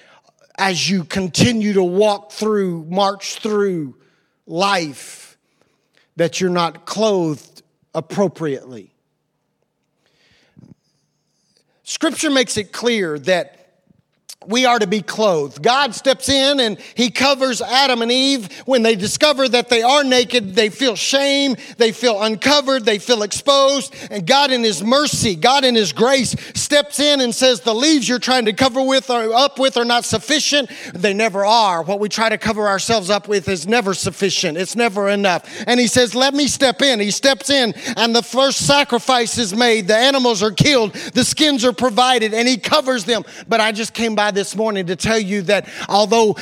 as 0.58 0.90
you 0.90 1.04
continue 1.04 1.74
to 1.74 1.84
walk 1.84 2.32
through, 2.32 2.86
march 2.86 3.40
through 3.40 3.96
life, 4.46 5.38
that 6.16 6.42
you're 6.42 6.50
not 6.50 6.86
clothed 6.86 7.64
appropriately? 7.94 8.92
Scripture 11.84 12.30
makes 12.30 12.58
it 12.58 12.72
clear 12.74 13.18
that 13.20 13.57
we 14.48 14.66
are 14.66 14.80
to 14.80 14.88
be 14.88 15.02
clothed. 15.02 15.62
God 15.62 15.94
steps 15.94 16.30
in 16.30 16.60
and 16.60 16.80
he 16.96 17.12
covers 17.12 17.62
Adam 17.62 18.02
and 18.02 18.12
Eve. 18.12 18.62
When 18.62 18.82
they 18.82 18.96
discover 18.96 19.48
that 19.50 19.70
they 19.70 19.82
are 19.82 20.04
naked, 20.04 20.56
they 20.56 20.70
feel 20.70 20.96
shame, 20.96 21.56
they 21.78 21.92
feel 21.92 22.22
uncovered, 22.22 22.86
they 22.86 22.98
feel 22.98 23.24
exposed. 23.24 23.94
And 24.10 24.26
God, 24.26 24.52
in 24.52 24.64
his 24.64 24.82
mercy, 24.82 25.36
God, 25.36 25.66
in 25.66 25.76
his 25.76 25.92
grace, 25.92 26.36
steps 26.56 27.00
in 27.00 27.20
and 27.20 27.36
says, 27.36 27.62
The 27.62 27.76
leaves 27.76 28.08
you're 28.08 28.20
trying 28.20 28.46
to 28.46 28.54
cover 28.54 28.82
with 28.82 29.10
or 29.10 29.34
up 29.34 29.60
with 29.60 29.76
are 29.76 29.86
not 29.86 30.06
sufficient. 30.06 30.70
They 30.94 31.14
never 31.14 31.46
are. 31.46 31.84
What 31.84 32.00
we 32.00 32.08
try 32.08 32.30
to 32.30 32.38
cover 32.38 32.68
ourselves 32.68 33.10
up 33.10 33.28
with 33.28 33.50
is 33.50 33.68
never 33.68 33.94
sufficient, 33.94 34.58
it's 34.58 34.76
never 34.76 35.10
enough. 35.10 35.48
And 35.68 35.80
he 35.80 35.88
says, 35.88 36.16
Let 36.16 36.34
me 36.34 36.48
step 36.48 36.82
in. 36.82 37.00
He 37.00 37.12
steps 37.12 37.50
in, 37.50 37.74
and 37.98 38.16
the 38.16 38.24
first 38.24 38.66
sacrifice 38.66 39.38
is 39.38 39.54
made. 39.54 39.88
The 39.88 39.98
animals 39.98 40.42
are 40.42 40.52
killed, 40.52 40.94
the 40.94 41.26
skins 41.26 41.66
are 41.66 41.74
provided, 41.74 42.34
and 42.34 42.48
he 42.48 42.58
covers 42.58 43.04
them. 43.04 43.26
But 43.48 43.60
I 43.60 43.74
just 43.74 43.94
came 43.94 44.16
by 44.16 44.32
this 44.38 44.56
morning 44.56 44.86
to 44.86 44.96
tell 44.96 45.18
you 45.18 45.42
that 45.42 45.68
although 45.90 46.38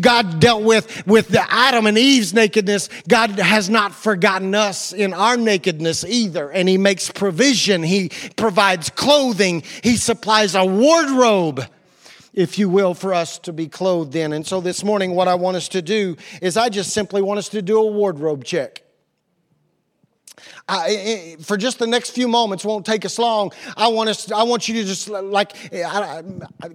God 0.00 0.38
dealt 0.38 0.62
with, 0.62 1.04
with 1.04 1.26
the 1.26 1.44
Adam 1.52 1.86
and 1.86 1.98
Eve's 1.98 2.32
nakedness, 2.32 2.88
God 3.08 3.30
has 3.30 3.68
not 3.68 3.92
forgotten 3.92 4.54
us 4.54 4.92
in 4.92 5.12
our 5.12 5.36
nakedness 5.36 6.04
either. 6.04 6.48
And 6.52 6.68
He 6.68 6.78
makes 6.78 7.10
provision, 7.10 7.82
He 7.82 8.12
provides 8.36 8.88
clothing, 8.88 9.64
He 9.82 9.96
supplies 9.96 10.54
a 10.54 10.64
wardrobe 10.64 11.66
if 12.34 12.58
you 12.58 12.66
will, 12.68 12.94
for 12.94 13.12
us 13.12 13.38
to 13.40 13.52
be 13.52 13.68
clothed 13.68 14.16
in. 14.16 14.32
And 14.32 14.46
so 14.46 14.62
this 14.62 14.82
morning, 14.82 15.14
what 15.14 15.28
I 15.28 15.34
want 15.34 15.58
us 15.58 15.68
to 15.68 15.82
do 15.82 16.16
is 16.40 16.56
I 16.56 16.70
just 16.70 16.92
simply 16.92 17.20
want 17.20 17.36
us 17.36 17.50
to 17.50 17.60
do 17.60 17.78
a 17.78 17.86
wardrobe 17.86 18.42
check. 18.44 18.81
I, 20.68 21.36
for 21.40 21.56
just 21.56 21.78
the 21.78 21.86
next 21.86 22.10
few 22.10 22.28
moments, 22.28 22.64
won't 22.64 22.86
take 22.86 23.04
us 23.04 23.18
long. 23.18 23.52
I 23.76 23.88
want 23.88 24.10
us. 24.10 24.30
I 24.30 24.44
want 24.44 24.68
you 24.68 24.74
to 24.74 24.84
just 24.84 25.08
like. 25.08 25.52
I, 25.74 26.22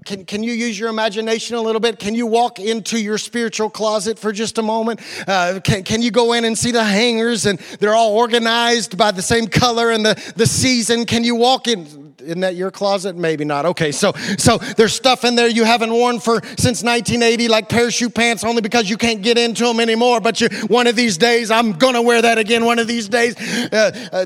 can 0.06 0.26
Can 0.26 0.44
you 0.44 0.52
use 0.52 0.78
your 0.78 0.90
imagination 0.90 1.56
a 1.56 1.62
little 1.62 1.80
bit? 1.80 1.98
Can 2.00 2.14
you 2.14 2.28
walk 2.28 2.60
into 2.60 3.00
your 3.00 3.18
spiritual 3.18 3.70
closet 3.70 4.20
for 4.20 4.32
just 4.32 4.58
a 4.58 4.64
moment? 4.64 5.00
Uh, 5.28 5.60
can 5.64 5.84
Can 5.84 6.02
you 6.02 6.12
go 6.12 6.34
in 6.34 6.46
and 6.46 6.58
see 6.58 6.72
the 6.72 6.84
hangers 6.84 7.46
and 7.46 7.60
they're 7.80 7.96
all 7.96 8.16
organized 8.16 8.98
by 8.98 9.12
the 9.12 9.22
same 9.22 9.48
color 9.48 9.92
and 9.92 10.06
the 10.06 10.34
the 10.36 10.46
season? 10.46 11.06
Can 11.06 11.24
you 11.24 11.36
walk 11.36 11.68
in? 11.68 12.07
Isn't 12.28 12.42
that 12.42 12.56
your 12.56 12.72
closet? 12.72 13.16
Maybe 13.16 13.46
not. 13.46 13.66
Okay, 13.66 13.94
so 13.94 14.12
so 14.38 14.58
there's 14.58 14.94
stuff 14.94 15.24
in 15.24 15.36
there 15.36 15.48
you 15.48 15.64
haven't 15.64 15.94
worn 15.94 16.20
for 16.20 16.42
since 16.58 16.84
1980, 16.84 17.48
like 17.48 17.70
parachute 17.70 18.14
pants, 18.14 18.44
only 18.44 18.62
because 18.62 18.90
you 18.90 18.98
can't 18.98 19.22
get 19.22 19.38
into 19.38 19.64
them 19.64 19.80
anymore. 19.80 20.20
But 20.20 20.42
you, 20.42 20.50
one 20.68 20.88
of 20.88 20.98
these 20.98 21.18
days, 21.18 21.50
I'm 21.50 21.72
gonna 21.74 22.02
wear 22.02 22.22
that 22.22 22.38
again. 22.38 22.66
One 22.66 22.80
of 22.80 22.88
these 22.88 23.08
days, 23.08 23.38
uh, 23.72 24.10
uh, 24.12 24.26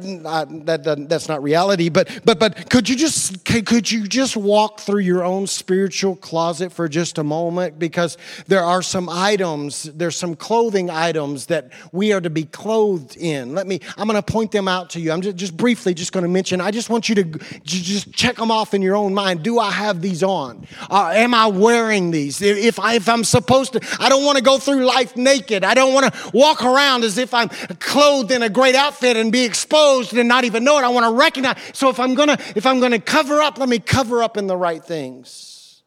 that, 0.65 1.05
that's 1.07 1.27
not 1.27 1.43
reality. 1.43 1.89
But 1.89 2.21
but 2.25 2.39
but 2.39 2.71
could 2.71 2.89
you 2.89 2.95
just 2.95 3.45
could 3.45 3.91
you 3.91 4.07
just 4.07 4.35
walk 4.35 4.79
through 4.79 5.01
your 5.01 5.23
own 5.23 5.45
spiritual 5.45 6.15
closet 6.15 6.71
for 6.73 6.87
just 6.87 7.19
a 7.19 7.23
moment? 7.23 7.77
Because 7.77 8.17
there 8.47 8.63
are 8.63 8.81
some 8.81 9.09
items, 9.09 9.83
there's 9.83 10.17
some 10.17 10.35
clothing 10.35 10.89
items 10.89 11.45
that 11.47 11.69
we 11.91 12.13
are 12.13 12.21
to 12.21 12.31
be 12.31 12.45
clothed 12.45 13.15
in. 13.15 13.53
Let 13.53 13.67
me. 13.67 13.79
I'm 13.95 14.07
gonna 14.07 14.23
point 14.23 14.51
them 14.51 14.67
out 14.67 14.89
to 14.91 14.99
you. 14.99 15.11
I'm 15.11 15.21
just, 15.21 15.37
just 15.37 15.55
briefly 15.55 15.93
just 15.93 16.11
gonna 16.11 16.27
mention. 16.27 16.61
I 16.61 16.71
just 16.71 16.89
want 16.89 17.07
you 17.07 17.15
to 17.15 17.23
just 17.63 17.90
check 18.13 18.35
them 18.35 18.51
off 18.51 18.73
in 18.73 18.81
your 18.81 18.95
own 18.95 19.13
mind. 19.13 19.43
Do 19.43 19.59
I 19.59 19.71
have 19.71 20.01
these 20.01 20.23
on? 20.23 20.67
Uh, 20.89 21.11
am 21.13 21.33
I 21.33 21.47
wearing 21.47 22.11
these? 22.11 22.41
If, 22.41 22.79
I, 22.79 22.95
if 22.95 23.07
I'm 23.09 23.23
supposed 23.23 23.73
to, 23.73 23.97
I 23.99 24.09
don't 24.09 24.25
want 24.25 24.37
to 24.37 24.43
go 24.43 24.57
through 24.57 24.85
life 24.85 25.15
naked. 25.15 25.63
I 25.63 25.73
don't 25.73 25.93
want 25.93 26.13
to 26.13 26.31
walk 26.33 26.63
around 26.63 27.03
as 27.03 27.17
if 27.17 27.33
I'm 27.33 27.49
clothed 27.49 28.31
in 28.31 28.41
a 28.41 28.49
great 28.49 28.75
outfit 28.75 29.17
and 29.17 29.31
be 29.31 29.43
exposed 29.43 30.13
and 30.13 30.27
not 30.27 30.43
even 30.43 30.63
know 30.63 30.77
it. 30.77 30.83
I 30.83 30.89
want 30.89 31.05
to 31.05 31.13
recognize. 31.13 31.57
So 31.73 31.89
if 31.89 31.99
I'm 31.99 32.15
gonna, 32.15 32.37
if 32.55 32.65
I'm 32.65 32.79
gonna 32.79 32.99
cover 32.99 33.41
up, 33.41 33.57
let 33.57 33.69
me 33.69 33.79
cover 33.79 34.23
up 34.23 34.37
in 34.37 34.47
the 34.47 34.57
right 34.57 34.83
things. 34.83 35.83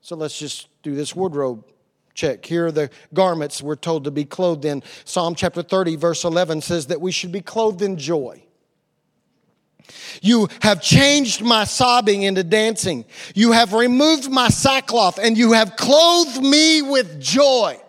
So 0.00 0.14
let's 0.16 0.38
just 0.38 0.68
do 0.82 0.94
this 0.94 1.16
wardrobe 1.16 1.64
check. 2.14 2.44
Here 2.44 2.66
are 2.66 2.72
the 2.72 2.90
garments 3.12 3.62
we're 3.62 3.76
told 3.76 4.04
to 4.04 4.10
be 4.10 4.24
clothed 4.24 4.64
in. 4.64 4.82
Psalm 5.04 5.34
chapter 5.34 5.62
30, 5.62 5.96
verse 5.96 6.24
11 6.24 6.62
says 6.62 6.86
that 6.86 7.00
we 7.00 7.12
should 7.12 7.30
be 7.30 7.40
clothed 7.40 7.82
in 7.82 7.98
joy. 7.98 8.45
You 10.22 10.48
have 10.62 10.82
changed 10.82 11.42
my 11.42 11.64
sobbing 11.64 12.22
into 12.22 12.44
dancing. 12.44 13.04
You 13.34 13.52
have 13.52 13.72
removed 13.72 14.30
my 14.30 14.48
sackcloth 14.48 15.18
and 15.18 15.36
you 15.36 15.52
have 15.52 15.76
clothed 15.76 16.42
me 16.42 16.82
with 16.82 17.20
joy. 17.20 17.80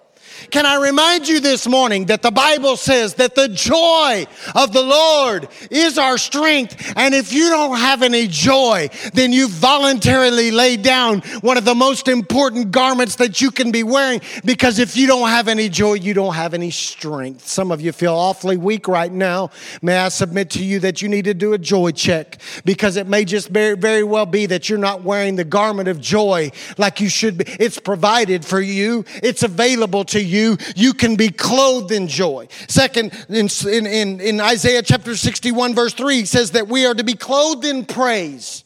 Can 0.49 0.65
I 0.65 0.75
remind 0.75 1.27
you 1.27 1.39
this 1.39 1.67
morning 1.67 2.05
that 2.05 2.21
the 2.21 2.31
Bible 2.31 2.77
says 2.77 3.15
that 3.15 3.35
the 3.35 3.49
joy 3.49 4.25
of 4.55 4.71
the 4.71 4.81
Lord 4.81 5.49
is 5.69 5.97
our 5.97 6.17
strength. 6.17 6.93
And 6.95 7.13
if 7.13 7.33
you 7.33 7.49
don't 7.49 7.77
have 7.77 8.01
any 8.01 8.27
joy, 8.27 8.89
then 9.13 9.33
you 9.33 9.49
voluntarily 9.49 10.51
lay 10.51 10.77
down 10.77 11.21
one 11.41 11.57
of 11.57 11.65
the 11.65 11.75
most 11.75 12.07
important 12.07 12.71
garments 12.71 13.15
that 13.17 13.41
you 13.41 13.51
can 13.51 13.71
be 13.71 13.83
wearing 13.83 14.21
because 14.45 14.79
if 14.79 14.95
you 14.95 15.07
don't 15.07 15.29
have 15.29 15.47
any 15.47 15.67
joy, 15.67 15.93
you 15.93 16.13
don't 16.13 16.35
have 16.35 16.53
any 16.53 16.71
strength. 16.71 17.47
Some 17.47 17.71
of 17.71 17.81
you 17.81 17.91
feel 17.91 18.13
awfully 18.13 18.57
weak 18.57 18.87
right 18.87 19.11
now. 19.11 19.49
May 19.81 19.97
I 19.97 20.09
submit 20.09 20.49
to 20.51 20.63
you 20.63 20.79
that 20.79 21.01
you 21.01 21.09
need 21.09 21.25
to 21.25 21.33
do 21.33 21.53
a 21.53 21.57
joy 21.57 21.91
check 21.91 22.37
because 22.63 22.95
it 22.95 23.07
may 23.07 23.25
just 23.25 23.49
very, 23.49 23.75
very 23.75 24.03
well 24.03 24.25
be 24.25 24.45
that 24.45 24.69
you're 24.69 24.79
not 24.79 25.03
wearing 25.03 25.35
the 25.35 25.43
garment 25.43 25.89
of 25.89 25.99
joy 25.99 26.51
like 26.77 27.01
you 27.01 27.09
should 27.09 27.37
be. 27.37 27.45
It's 27.59 27.79
provided 27.79 28.45
for 28.45 28.61
you, 28.61 29.03
it's 29.21 29.43
available 29.43 30.05
to 30.05 30.21
you 30.21 30.36
you, 30.37 30.57
you 30.75 30.93
can 30.93 31.15
be 31.15 31.29
clothed 31.29 31.91
in 31.91 32.07
joy. 32.07 32.47
Second, 32.67 33.11
in, 33.29 33.49
in, 33.67 34.21
in 34.21 34.39
Isaiah 34.39 34.81
chapter 34.81 35.15
61, 35.15 35.75
verse 35.75 35.93
3, 35.93 36.15
he 36.15 36.25
says 36.25 36.51
that 36.51 36.67
we 36.67 36.85
are 36.85 36.93
to 36.93 37.03
be 37.03 37.15
clothed 37.15 37.65
in 37.65 37.85
praise. 37.85 38.63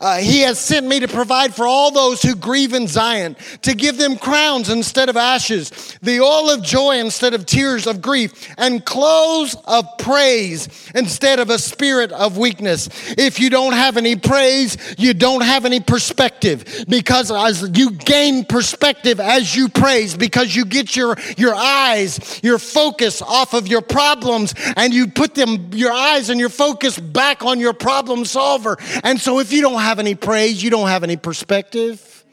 Uh, 0.00 0.18
he 0.18 0.40
has 0.40 0.58
sent 0.58 0.86
me 0.86 1.00
to 1.00 1.08
provide 1.08 1.54
for 1.54 1.66
all 1.66 1.90
those 1.90 2.22
who 2.22 2.34
grieve 2.34 2.74
in 2.74 2.86
Zion, 2.86 3.36
to 3.62 3.74
give 3.74 3.98
them 3.98 4.16
crowns 4.16 4.68
instead 4.68 5.08
of 5.08 5.16
ashes, 5.16 5.98
the 6.02 6.20
oil 6.20 6.50
of 6.50 6.62
joy 6.62 6.98
instead 6.98 7.34
of 7.34 7.46
tears 7.46 7.86
of 7.86 8.00
grief, 8.00 8.54
and 8.58 8.84
clothes 8.84 9.56
of 9.64 9.86
praise 9.98 10.68
instead 10.94 11.38
of 11.38 11.50
a 11.50 11.58
spirit 11.58 12.12
of 12.12 12.36
weakness. 12.36 12.88
If 13.16 13.40
you 13.40 13.50
don't 13.50 13.72
have 13.72 13.96
any 13.96 14.16
praise, 14.16 14.76
you 14.98 15.14
don't 15.14 15.42
have 15.42 15.64
any 15.64 15.80
perspective 15.80 16.84
because 16.88 17.30
as 17.30 17.70
you 17.76 17.90
gain 17.90 18.44
perspective 18.44 19.20
as 19.20 19.54
you 19.54 19.68
praise, 19.68 20.16
because 20.16 20.54
you 20.54 20.64
get 20.64 20.96
your, 20.96 21.16
your 21.36 21.54
eyes, 21.54 22.40
your 22.42 22.58
focus 22.58 23.22
off 23.22 23.54
of 23.54 23.68
your 23.68 23.82
problems, 23.82 24.54
and 24.76 24.92
you 24.92 25.08
put 25.08 25.34
them, 25.34 25.70
your 25.72 25.92
eyes 25.92 26.30
and 26.30 26.40
your 26.40 26.48
focus 26.48 26.98
back 26.98 27.44
on 27.44 27.60
your 27.60 27.72
problem 27.72 28.24
solver. 28.24 28.76
And 29.04 29.20
so 29.20 29.38
if 29.38 29.52
you 29.52 29.62
don't 29.78 29.84
have 29.84 30.00
any 30.00 30.16
praise, 30.16 30.60
you 30.60 30.70
don't 30.70 30.88
have 30.88 31.04
any 31.04 31.16
perspective. 31.16 32.24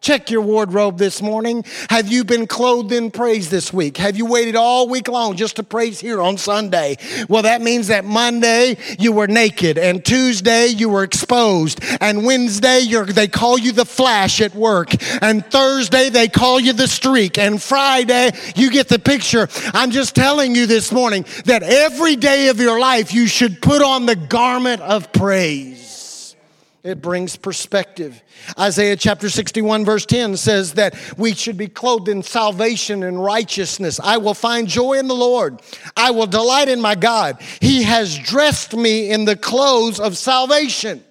Check 0.00 0.30
your 0.30 0.40
wardrobe 0.40 0.96
this 0.96 1.20
morning. 1.20 1.62
Have 1.90 2.08
you 2.08 2.24
been 2.24 2.46
clothed 2.46 2.90
in 2.90 3.10
praise 3.10 3.50
this 3.50 3.70
week? 3.70 3.98
Have 3.98 4.16
you 4.16 4.24
waited 4.24 4.56
all 4.56 4.88
week 4.88 5.08
long 5.08 5.36
just 5.36 5.56
to 5.56 5.62
praise 5.62 6.00
here 6.00 6.22
on 6.22 6.38
Sunday? 6.38 6.96
Well, 7.28 7.42
that 7.42 7.60
means 7.60 7.88
that 7.88 8.06
Monday 8.06 8.78
you 8.98 9.12
were 9.12 9.26
naked, 9.26 9.76
and 9.76 10.02
Tuesday 10.02 10.68
you 10.68 10.88
were 10.88 11.02
exposed, 11.02 11.80
and 12.00 12.24
Wednesday 12.24 12.86
they 12.86 13.28
call 13.28 13.58
you 13.58 13.72
the 13.72 13.84
flash 13.84 14.40
at 14.40 14.54
work, 14.54 14.94
and 15.22 15.44
Thursday 15.44 16.08
they 16.08 16.28
call 16.28 16.58
you 16.60 16.72
the 16.72 16.88
streak, 16.88 17.36
and 17.36 17.60
Friday 17.60 18.30
you 18.54 18.70
get 18.70 18.88
the 18.88 18.98
picture. 18.98 19.48
I'm 19.74 19.90
just 19.90 20.14
telling 20.14 20.54
you 20.54 20.66
this 20.66 20.92
morning 20.92 21.26
that 21.44 21.62
every 21.62 22.16
day 22.16 22.48
of 22.48 22.58
your 22.58 22.80
life 22.80 23.12
you 23.12 23.26
should 23.26 23.60
put 23.60 23.82
on 23.82 24.06
the 24.06 24.16
garment 24.16 24.80
of 24.80 25.12
praise. 25.12 25.85
It 26.86 27.02
brings 27.02 27.34
perspective. 27.34 28.22
Isaiah 28.56 28.94
chapter 28.94 29.28
61, 29.28 29.84
verse 29.84 30.06
10 30.06 30.36
says 30.36 30.74
that 30.74 30.94
we 31.18 31.34
should 31.34 31.56
be 31.56 31.66
clothed 31.66 32.08
in 32.08 32.22
salvation 32.22 33.02
and 33.02 33.20
righteousness. 33.20 33.98
I 33.98 34.18
will 34.18 34.34
find 34.34 34.68
joy 34.68 34.92
in 34.92 35.08
the 35.08 35.14
Lord. 35.14 35.60
I 35.96 36.12
will 36.12 36.28
delight 36.28 36.68
in 36.68 36.80
my 36.80 36.94
God. 36.94 37.42
He 37.60 37.82
has 37.82 38.16
dressed 38.16 38.76
me 38.76 39.10
in 39.10 39.24
the 39.24 39.34
clothes 39.34 39.98
of 39.98 40.16
salvation. 40.16 41.02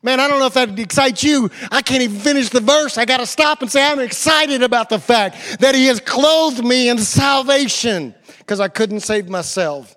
Man, 0.00 0.20
I 0.20 0.28
don't 0.28 0.38
know 0.38 0.46
if 0.46 0.54
that 0.54 0.78
excites 0.78 1.24
you. 1.24 1.50
I 1.72 1.82
can't 1.82 2.02
even 2.02 2.20
finish 2.20 2.48
the 2.48 2.60
verse. 2.60 2.98
I 2.98 3.04
got 3.04 3.18
to 3.18 3.26
stop 3.26 3.62
and 3.62 3.70
say, 3.70 3.84
I'm 3.84 3.98
excited 3.98 4.62
about 4.62 4.90
the 4.90 5.00
fact 5.00 5.58
that 5.58 5.74
He 5.74 5.86
has 5.86 5.98
clothed 5.98 6.64
me 6.64 6.88
in 6.88 6.98
salvation 6.98 8.14
because 8.38 8.60
I 8.60 8.68
couldn't 8.68 9.00
save 9.00 9.28
myself. 9.28 9.96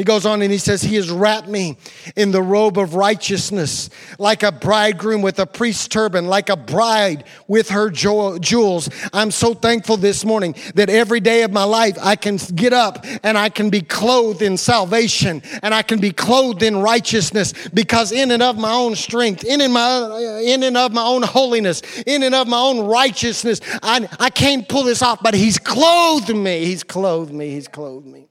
He 0.00 0.04
goes 0.04 0.24
on 0.24 0.40
and 0.40 0.50
he 0.50 0.56
says, 0.56 0.80
He 0.80 0.94
has 0.94 1.10
wrapped 1.10 1.46
me 1.46 1.76
in 2.16 2.30
the 2.30 2.40
robe 2.40 2.78
of 2.78 2.94
righteousness, 2.94 3.90
like 4.18 4.42
a 4.42 4.50
bridegroom 4.50 5.20
with 5.20 5.38
a 5.38 5.44
priest's 5.44 5.88
turban, 5.88 6.26
like 6.26 6.48
a 6.48 6.56
bride 6.56 7.24
with 7.48 7.68
her 7.68 7.90
jewels. 7.90 8.88
I'm 9.12 9.30
so 9.30 9.52
thankful 9.52 9.98
this 9.98 10.24
morning 10.24 10.54
that 10.74 10.88
every 10.88 11.20
day 11.20 11.42
of 11.42 11.52
my 11.52 11.64
life 11.64 11.98
I 12.00 12.16
can 12.16 12.38
get 12.54 12.72
up 12.72 13.04
and 13.22 13.36
I 13.36 13.50
can 13.50 13.68
be 13.68 13.82
clothed 13.82 14.40
in 14.40 14.56
salvation 14.56 15.42
and 15.62 15.74
I 15.74 15.82
can 15.82 16.00
be 16.00 16.12
clothed 16.12 16.62
in 16.62 16.78
righteousness 16.78 17.52
because 17.74 18.10
in 18.10 18.30
and 18.30 18.42
of 18.42 18.56
my 18.56 18.72
own 18.72 18.96
strength, 18.96 19.44
in 19.44 19.60
and, 19.60 19.74
my, 19.74 20.40
in 20.42 20.62
and 20.62 20.78
of 20.78 20.92
my 20.94 21.04
own 21.04 21.24
holiness, 21.24 21.82
in 22.06 22.22
and 22.22 22.34
of 22.34 22.48
my 22.48 22.58
own 22.58 22.86
righteousness, 22.86 23.60
I, 23.82 24.08
I 24.18 24.30
can't 24.30 24.66
pull 24.66 24.84
this 24.84 25.02
off, 25.02 25.22
but 25.22 25.34
He's 25.34 25.58
clothed 25.58 26.34
me. 26.34 26.64
He's 26.64 26.84
clothed 26.84 27.34
me. 27.34 27.50
He's 27.50 27.68
clothed 27.68 28.06
me. 28.06 28.29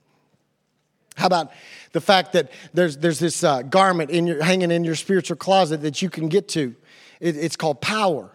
How 1.20 1.26
about 1.26 1.52
the 1.92 2.00
fact 2.00 2.32
that 2.32 2.50
there's, 2.72 2.96
there's 2.96 3.18
this 3.18 3.44
uh, 3.44 3.60
garment 3.62 4.10
in 4.10 4.26
your, 4.26 4.42
hanging 4.42 4.70
in 4.70 4.84
your 4.84 4.94
spiritual 4.94 5.36
closet 5.36 5.82
that 5.82 6.00
you 6.00 6.08
can 6.08 6.28
get 6.28 6.48
to? 6.48 6.74
It, 7.20 7.36
it's 7.36 7.56
called 7.56 7.82
power. 7.82 8.30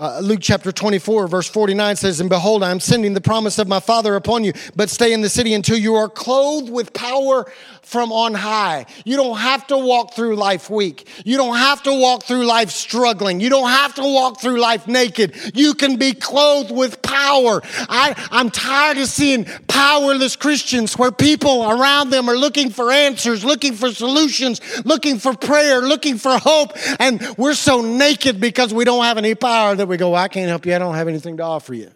Uh, 0.00 0.18
Luke 0.20 0.38
chapter 0.40 0.72
24, 0.72 1.28
verse 1.28 1.46
49 1.46 1.94
says, 1.94 2.20
And 2.20 2.30
behold, 2.30 2.62
I 2.62 2.70
am 2.70 2.80
sending 2.80 3.12
the 3.12 3.20
promise 3.20 3.58
of 3.58 3.68
my 3.68 3.80
Father 3.80 4.16
upon 4.16 4.44
you, 4.44 4.54
but 4.74 4.88
stay 4.88 5.12
in 5.12 5.20
the 5.20 5.28
city 5.28 5.52
until 5.52 5.76
you 5.76 5.94
are 5.96 6.08
clothed 6.08 6.70
with 6.70 6.94
power 6.94 7.44
from 7.82 8.10
on 8.10 8.32
high. 8.32 8.86
You 9.04 9.16
don't 9.16 9.36
have 9.36 9.66
to 9.66 9.76
walk 9.76 10.14
through 10.14 10.36
life 10.36 10.70
weak. 10.70 11.06
You 11.26 11.36
don't 11.36 11.56
have 11.56 11.82
to 11.82 11.92
walk 11.92 12.22
through 12.22 12.46
life 12.46 12.70
struggling. 12.70 13.40
You 13.40 13.50
don't 13.50 13.68
have 13.68 13.96
to 13.96 14.02
walk 14.02 14.40
through 14.40 14.58
life 14.60 14.86
naked. 14.86 15.34
You 15.54 15.74
can 15.74 15.96
be 15.96 16.14
clothed 16.14 16.70
with 16.70 17.02
power. 17.02 17.60
I, 17.88 18.14
I'm 18.30 18.48
tired 18.48 18.96
of 18.96 19.08
seeing 19.08 19.44
powerless 19.66 20.36
Christians 20.36 20.96
where 20.96 21.10
people 21.10 21.68
around 21.68 22.08
them 22.08 22.30
are 22.30 22.36
looking 22.36 22.70
for 22.70 22.92
answers, 22.92 23.44
looking 23.44 23.74
for 23.74 23.90
solutions, 23.90 24.60
looking 24.86 25.18
for 25.18 25.34
prayer, 25.34 25.80
looking 25.80 26.16
for 26.16 26.38
hope, 26.38 26.70
and 27.00 27.20
we're 27.36 27.54
so 27.54 27.82
naked 27.82 28.40
because 28.40 28.72
we 28.72 28.84
don't 28.84 29.04
have 29.04 29.18
any 29.18 29.34
power 29.34 29.74
that 29.74 29.88
we 29.90 29.96
go, 29.96 30.14
I 30.14 30.28
can't 30.28 30.48
help 30.48 30.64
you. 30.66 30.74
I 30.74 30.78
don't 30.78 30.94
have 30.94 31.08
anything 31.08 31.36
to 31.38 31.42
offer 31.42 31.74
you. 31.74 31.90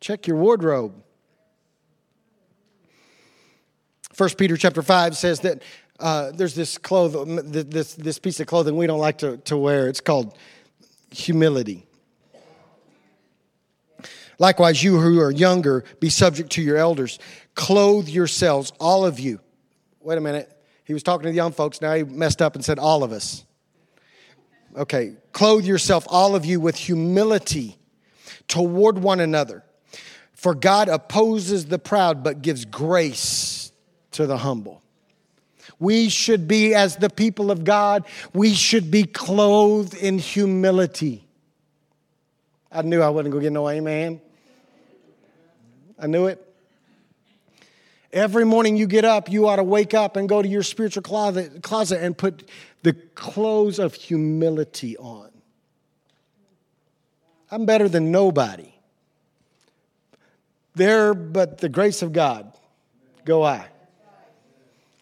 Check 0.00 0.26
your 0.26 0.36
wardrobe. 0.36 0.94
1 4.16 4.30
Peter 4.38 4.56
chapter 4.56 4.82
5 4.82 5.16
says 5.16 5.40
that 5.40 5.62
uh, 5.98 6.30
there's 6.32 6.54
this 6.54 6.78
cloth, 6.78 7.12
this, 7.44 7.94
this 7.94 8.18
piece 8.18 8.38
of 8.38 8.46
clothing 8.46 8.76
we 8.76 8.86
don't 8.86 9.00
like 9.00 9.18
to, 9.18 9.38
to 9.38 9.56
wear. 9.56 9.88
It's 9.88 10.00
called 10.00 10.38
humility. 11.10 11.86
Likewise, 14.38 14.82
you 14.82 15.00
who 15.00 15.20
are 15.20 15.30
younger, 15.30 15.84
be 15.98 16.08
subject 16.08 16.50
to 16.50 16.62
your 16.62 16.76
elders. 16.76 17.18
Clothe 17.54 18.08
yourselves, 18.08 18.72
all 18.78 19.04
of 19.04 19.18
you. 19.18 19.40
Wait 20.00 20.18
a 20.18 20.20
minute. 20.20 20.50
He 20.84 20.94
was 20.94 21.02
talking 21.02 21.24
to 21.24 21.28
the 21.30 21.34
young 21.36 21.52
folks. 21.52 21.80
Now 21.80 21.94
he 21.94 22.04
messed 22.04 22.40
up 22.40 22.54
and 22.54 22.64
said, 22.64 22.78
all 22.78 23.02
of 23.02 23.10
us. 23.10 23.44
Okay, 24.76 25.16
clothe 25.32 25.64
yourself, 25.64 26.06
all 26.08 26.34
of 26.34 26.44
you, 26.46 26.60
with 26.60 26.76
humility 26.76 27.76
toward 28.48 28.98
one 28.98 29.20
another. 29.20 29.64
For 30.32 30.54
God 30.54 30.88
opposes 30.88 31.66
the 31.66 31.78
proud, 31.78 32.24
but 32.24 32.42
gives 32.42 32.64
grace 32.64 33.70
to 34.12 34.26
the 34.26 34.38
humble. 34.38 34.82
We 35.78 36.08
should 36.08 36.48
be, 36.48 36.74
as 36.74 36.96
the 36.96 37.10
people 37.10 37.50
of 37.50 37.64
God, 37.64 38.04
we 38.32 38.54
should 38.54 38.90
be 38.90 39.04
clothed 39.04 39.94
in 39.94 40.18
humility. 40.18 41.26
I 42.70 42.82
knew 42.82 43.02
I 43.02 43.10
wasn't 43.10 43.32
going 43.32 43.42
to 43.42 43.46
get 43.46 43.52
no 43.52 43.68
amen. 43.68 44.20
I 45.98 46.06
knew 46.06 46.26
it. 46.26 46.48
Every 48.12 48.44
morning 48.44 48.76
you 48.76 48.86
get 48.86 49.04
up, 49.04 49.30
you 49.30 49.48
ought 49.48 49.56
to 49.56 49.64
wake 49.64 49.94
up 49.94 50.16
and 50.16 50.28
go 50.28 50.42
to 50.42 50.48
your 50.48 50.62
spiritual 50.62 51.02
closet, 51.02 51.62
closet 51.62 52.02
and 52.02 52.16
put 52.16 52.48
the 52.82 52.92
clothes 52.92 53.78
of 53.78 53.94
humility 53.94 54.96
on. 54.96 55.30
I'm 57.50 57.66
better 57.66 57.88
than 57.88 58.10
nobody. 58.10 58.72
There, 60.74 61.12
but 61.14 61.58
the 61.58 61.68
grace 61.68 62.02
of 62.02 62.12
God, 62.12 62.52
go 63.24 63.44
I. 63.44 63.66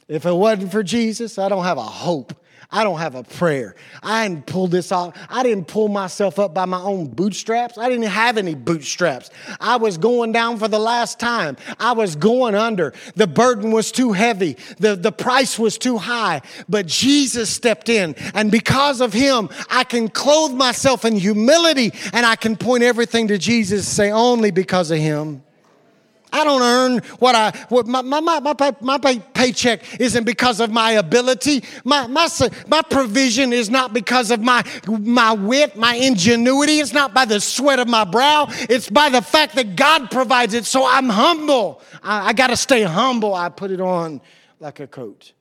If 0.09 0.27
it 0.27 0.33
wasn't 0.33 0.73
for 0.73 0.83
Jesus, 0.83 1.39
I 1.39 1.49
don't 1.49 1.65
have 1.65 1.79
a 1.79 1.83
hope. 1.83 2.35
I 2.73 2.85
don't 2.85 2.99
have 2.99 3.17
a 3.17 3.25
prayer. 3.25 3.75
I 4.01 4.29
didn't 4.29 4.47
pull 4.47 4.69
this 4.69 4.93
off. 4.93 5.17
I 5.29 5.43
didn't 5.43 5.67
pull 5.67 5.89
myself 5.89 6.39
up 6.39 6.55
by 6.55 6.67
my 6.67 6.81
own 6.81 7.09
bootstraps. 7.09 7.77
I 7.77 7.89
didn't 7.89 8.05
have 8.05 8.39
any 8.39 8.55
bootstraps. 8.55 9.31
I 9.59 9.77
was 9.77 9.99
going 9.99 10.31
down 10.31 10.59
for 10.59 10.69
the 10.69 10.79
last 10.79 11.19
time. 11.19 11.57
I 11.81 11.93
was 11.93 12.15
going 12.15 12.55
under. 12.55 12.93
The 13.17 13.27
burden 13.27 13.73
was 13.73 13.91
too 13.91 14.13
heavy. 14.13 14.57
The, 14.79 14.95
the 14.95 15.11
price 15.11 15.59
was 15.59 15.79
too 15.79 15.99
high. 15.99 16.43
But 16.69 16.87
Jesus 16.87 17.51
stepped 17.51 17.89
in. 17.89 18.15
And 18.35 18.53
because 18.53 19.01
of 19.01 19.13
him, 19.13 19.49
I 19.69 19.83
can 19.83 20.09
clothe 20.09 20.53
myself 20.53 21.05
in 21.05 21.17
humility 21.17 21.93
and 22.13 22.25
I 22.25 22.37
can 22.37 22.57
point 22.57 22.85
everything 22.85 23.29
to 23.29 23.39
Jesus, 23.39 23.89
say, 23.89 24.13
only 24.13 24.53
because 24.53 24.93
of 24.93 24.99
him. 24.99 25.43
I 26.33 26.45
don't 26.45 26.63
earn 26.63 26.99
what 27.19 27.35
I, 27.35 27.51
what 27.69 27.87
my, 27.87 28.03
my, 28.03 28.21
my, 28.21 28.41
my, 28.41 28.75
my 28.81 28.99
paycheck 29.35 30.01
isn't 30.01 30.25
because 30.25 30.61
of 30.61 30.71
my 30.71 30.93
ability. 30.93 31.65
My, 31.85 32.07
my, 32.07 32.29
my 32.69 32.83
provision 32.83 33.53
is 33.53 33.71
not 33.71 33.93
because 33.93 34.31
of 34.31 34.41
my, 34.41 34.65
my 34.89 35.33
wit, 35.33 35.77
my 35.77 35.95
ingenuity. 35.95 36.81
It's 36.81 36.93
not 36.93 37.15
by 37.15 37.25
the 37.25 37.41
sweat 37.41 37.79
of 37.79 37.89
my 37.89 38.05
brow. 38.05 38.47
It's 38.51 38.89
by 38.89 39.09
the 39.09 39.23
fact 39.23 39.55
that 39.57 39.77
God 39.77 40.11
provides 40.11 40.55
it. 40.55 40.65
So 40.65 40.87
I'm 40.87 41.09
humble. 41.09 41.83
I, 42.03 42.29
I 42.29 42.33
got 42.33 42.49
to 42.49 42.57
stay 42.57 42.83
humble. 42.83 43.35
I 43.35 43.49
put 43.49 43.71
it 43.71 43.81
on 43.81 44.21
like 44.59 44.81
a 44.81 44.87
coat. 44.87 45.33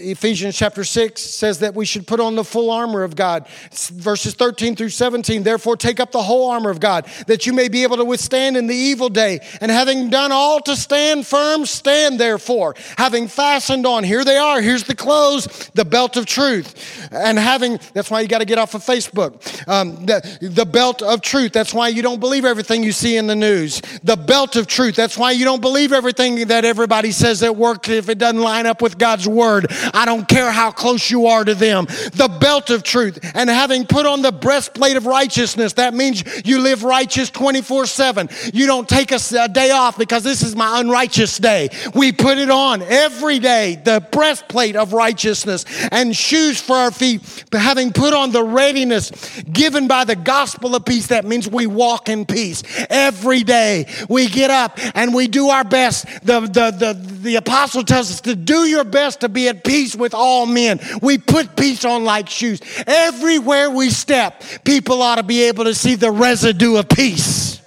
Ephesians 0.00 0.56
chapter 0.56 0.84
6 0.84 1.20
says 1.20 1.58
that 1.58 1.74
we 1.74 1.84
should 1.84 2.06
put 2.06 2.20
on 2.20 2.34
the 2.34 2.44
full 2.44 2.70
armor 2.70 3.02
of 3.02 3.16
God. 3.16 3.46
Verses 3.72 4.34
13 4.34 4.76
through 4.76 4.88
17, 4.90 5.42
therefore 5.42 5.76
take 5.76 6.00
up 6.00 6.12
the 6.12 6.22
whole 6.22 6.50
armor 6.50 6.70
of 6.70 6.80
God, 6.80 7.06
that 7.26 7.46
you 7.46 7.52
may 7.52 7.68
be 7.68 7.82
able 7.82 7.96
to 7.96 8.04
withstand 8.04 8.56
in 8.56 8.66
the 8.66 8.74
evil 8.74 9.08
day. 9.08 9.40
And 9.60 9.70
having 9.70 10.10
done 10.10 10.32
all 10.32 10.60
to 10.60 10.76
stand 10.76 11.26
firm, 11.26 11.66
stand 11.66 12.18
therefore. 12.18 12.74
Having 12.96 13.28
fastened 13.28 13.86
on, 13.86 14.04
here 14.04 14.24
they 14.24 14.36
are, 14.36 14.60
here's 14.60 14.84
the 14.84 14.94
clothes, 14.94 15.70
the 15.74 15.84
belt 15.84 16.16
of 16.16 16.26
truth. 16.26 17.08
And 17.12 17.38
having, 17.38 17.78
that's 17.92 18.10
why 18.10 18.20
you 18.20 18.28
got 18.28 18.38
to 18.38 18.44
get 18.44 18.58
off 18.58 18.74
of 18.74 18.82
Facebook. 18.82 19.68
Um, 19.68 20.06
the, 20.06 20.38
the 20.40 20.66
belt 20.66 21.02
of 21.02 21.22
truth, 21.22 21.52
that's 21.52 21.74
why 21.74 21.88
you 21.88 22.02
don't 22.02 22.20
believe 22.20 22.44
everything 22.44 22.82
you 22.82 22.92
see 22.92 23.16
in 23.16 23.26
the 23.26 23.36
news. 23.36 23.80
The 24.02 24.16
belt 24.16 24.56
of 24.56 24.66
truth, 24.66 24.94
that's 24.94 25.18
why 25.18 25.32
you 25.32 25.44
don't 25.44 25.60
believe 25.60 25.92
everything 25.92 26.48
that 26.48 26.64
everybody 26.64 27.10
says 27.10 27.42
at 27.42 27.56
work 27.56 27.88
if 27.88 28.08
it 28.08 28.18
doesn't 28.18 28.40
line 28.40 28.66
up 28.66 28.80
with 28.80 28.98
God's 28.98 29.26
word. 29.28 29.67
I 29.94 30.04
don't 30.04 30.26
care 30.28 30.50
how 30.50 30.70
close 30.70 31.10
you 31.10 31.26
are 31.26 31.44
to 31.44 31.54
them. 31.54 31.86
The 31.86 32.36
belt 32.40 32.70
of 32.70 32.82
truth 32.82 33.18
and 33.34 33.48
having 33.50 33.86
put 33.86 34.06
on 34.06 34.22
the 34.22 34.32
breastplate 34.32 34.96
of 34.96 35.06
righteousness. 35.06 35.74
That 35.74 35.94
means 35.94 36.24
you 36.46 36.60
live 36.60 36.84
righteous 36.84 37.30
24 37.30 37.86
7. 37.86 38.28
You 38.52 38.66
don't 38.66 38.88
take 38.88 39.12
a, 39.12 39.18
a 39.40 39.48
day 39.48 39.70
off 39.70 39.98
because 39.98 40.22
this 40.22 40.42
is 40.42 40.56
my 40.56 40.80
unrighteous 40.80 41.38
day. 41.38 41.70
We 41.94 42.12
put 42.12 42.38
it 42.38 42.50
on 42.50 42.82
every 42.82 43.38
day, 43.38 43.80
the 43.82 44.06
breastplate 44.12 44.76
of 44.76 44.92
righteousness 44.92 45.64
and 45.90 46.16
shoes 46.16 46.60
for 46.60 46.76
our 46.76 46.90
feet, 46.90 47.44
having 47.52 47.92
put 47.92 48.14
on 48.14 48.32
the 48.32 48.42
readiness 48.42 49.10
given 49.42 49.88
by 49.88 50.04
the 50.04 50.16
gospel 50.16 50.74
of 50.74 50.84
peace. 50.84 51.08
That 51.08 51.24
means 51.24 51.48
we 51.48 51.66
walk 51.66 52.08
in 52.08 52.26
peace 52.26 52.62
every 52.90 53.42
day. 53.42 53.86
We 54.08 54.28
get 54.28 54.50
up 54.50 54.78
and 54.94 55.14
we 55.14 55.28
do 55.28 55.48
our 55.48 55.64
best. 55.64 56.06
The, 56.24 56.40
the, 56.40 56.70
the, 56.70 56.94
the 57.22 57.36
apostle 57.36 57.84
tells 57.84 58.10
us 58.10 58.20
to 58.22 58.34
do 58.34 58.66
your 58.66 58.84
best 58.84 59.20
to 59.20 59.28
be 59.28 59.48
at 59.48 59.57
peace 59.64 59.94
with 59.94 60.14
all 60.14 60.46
men. 60.46 60.80
We 61.02 61.18
put 61.18 61.56
peace 61.56 61.84
on 61.84 62.04
like 62.04 62.28
shoes. 62.28 62.60
Everywhere 62.86 63.70
we 63.70 63.90
step, 63.90 64.42
people 64.64 65.02
ought 65.02 65.16
to 65.16 65.22
be 65.22 65.44
able 65.44 65.64
to 65.64 65.74
see 65.74 65.94
the 65.94 66.10
residue 66.10 66.76
of 66.76 66.88
peace. 66.88 67.60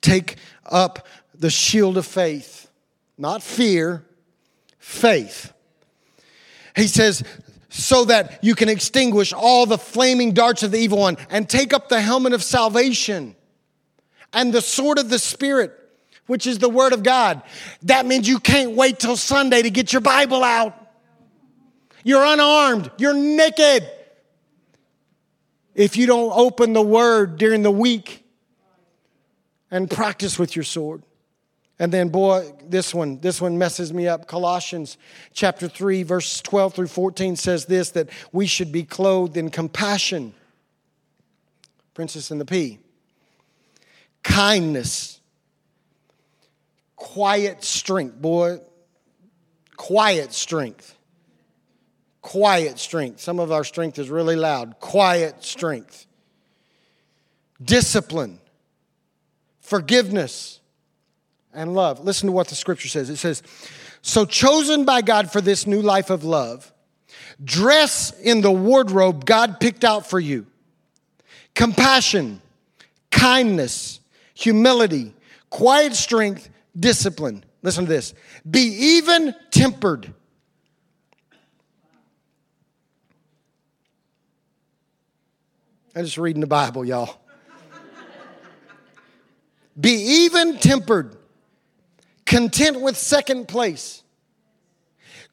Take 0.00 0.36
up 0.64 1.06
the 1.34 1.50
shield 1.50 1.96
of 1.96 2.06
faith, 2.06 2.70
not 3.18 3.42
fear, 3.42 4.04
faith. 4.78 5.52
He 6.76 6.86
says, 6.86 7.22
so 7.68 8.04
that 8.06 8.42
you 8.42 8.54
can 8.54 8.68
extinguish 8.68 9.32
all 9.32 9.64
the 9.64 9.78
flaming 9.78 10.32
darts 10.32 10.62
of 10.62 10.72
the 10.72 10.78
evil 10.78 10.98
one 10.98 11.16
and 11.30 11.48
take 11.48 11.72
up 11.72 11.88
the 11.88 12.00
helmet 12.00 12.32
of 12.32 12.42
salvation 12.42 13.36
and 14.32 14.52
the 14.52 14.60
sword 14.60 14.98
of 14.98 15.08
the 15.08 15.18
Spirit 15.18 15.72
which 16.30 16.46
is 16.46 16.60
the 16.60 16.68
Word 16.68 16.92
of 16.92 17.02
God. 17.02 17.42
That 17.82 18.06
means 18.06 18.28
you 18.28 18.38
can't 18.38 18.76
wait 18.76 19.00
till 19.00 19.16
Sunday 19.16 19.62
to 19.62 19.70
get 19.70 19.92
your 19.92 20.00
Bible 20.00 20.44
out. 20.44 20.76
You're 22.04 22.24
unarmed, 22.24 22.88
you're 22.98 23.14
naked. 23.14 23.90
If 25.74 25.96
you 25.96 26.06
don't 26.06 26.30
open 26.32 26.72
the 26.72 26.82
Word 26.82 27.36
during 27.36 27.62
the 27.62 27.70
week 27.72 28.24
and 29.72 29.90
practice 29.90 30.38
with 30.38 30.54
your 30.54 30.62
sword. 30.62 31.02
And 31.80 31.90
then, 31.90 32.10
boy, 32.10 32.52
this 32.64 32.94
one, 32.94 33.18
this 33.20 33.40
one 33.40 33.58
messes 33.58 33.92
me 33.92 34.06
up. 34.06 34.28
Colossians 34.28 34.98
chapter 35.32 35.66
3, 35.66 36.04
verse 36.04 36.40
12 36.42 36.74
through 36.74 36.86
14 36.86 37.34
says 37.34 37.66
this 37.66 37.90
that 37.90 38.08
we 38.30 38.46
should 38.46 38.70
be 38.70 38.84
clothed 38.84 39.36
in 39.36 39.50
compassion. 39.50 40.32
Princess 41.92 42.30
and 42.30 42.40
the 42.40 42.44
P. 42.44 42.78
Kindness 44.22 45.19
quiet 47.00 47.64
strength, 47.64 48.20
boy. 48.20 48.60
Quiet 49.76 50.32
strength. 50.34 50.94
Quiet 52.20 52.78
strength. 52.78 53.20
Some 53.20 53.40
of 53.40 53.50
our 53.50 53.64
strength 53.64 53.98
is 53.98 54.10
really 54.10 54.36
loud. 54.36 54.78
Quiet 54.78 55.42
strength. 55.42 56.06
Discipline. 57.60 58.38
Forgiveness 59.60 60.60
and 61.54 61.74
love. 61.74 62.04
Listen 62.04 62.26
to 62.26 62.32
what 62.32 62.48
the 62.48 62.54
scripture 62.54 62.88
says. 62.88 63.08
It 63.08 63.16
says, 63.16 63.42
So 64.02 64.26
chosen 64.26 64.84
by 64.84 65.00
God 65.00 65.32
for 65.32 65.40
this 65.40 65.66
new 65.66 65.80
life 65.80 66.10
of 66.10 66.22
love, 66.22 66.70
dress 67.42 68.12
in 68.20 68.42
the 68.42 68.52
wardrobe 68.52 69.24
God 69.24 69.58
picked 69.58 69.84
out 69.84 70.06
for 70.06 70.20
you 70.20 70.46
compassion, 71.54 72.42
kindness, 73.10 74.00
humility, 74.34 75.14
quiet 75.48 75.94
strength, 75.94 76.50
discipline. 76.78 77.44
Listen 77.62 77.84
to 77.84 77.90
this 77.90 78.14
be 78.48 78.60
even 78.60 79.34
tempered. 79.50 80.12
I'm 85.94 86.04
just 86.04 86.18
reading 86.18 86.40
the 86.40 86.46
Bible, 86.46 86.84
y'all. 86.84 87.20
Be 89.80 89.90
even 89.90 90.56
tempered, 90.58 91.16
content 92.24 92.80
with 92.80 92.96
second 92.96 93.48
place, 93.48 94.04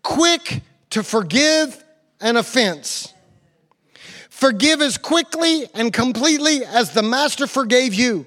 quick 0.02 0.62
to 0.90 1.04
forgive 1.04 1.84
an 2.20 2.38
offense. 2.38 3.14
Forgive 4.30 4.82
as 4.82 4.98
quickly 4.98 5.68
and 5.74 5.94
completely 5.94 6.66
as 6.66 6.92
the 6.92 7.04
Master 7.04 7.46
forgave 7.46 7.94
you. 7.94 8.26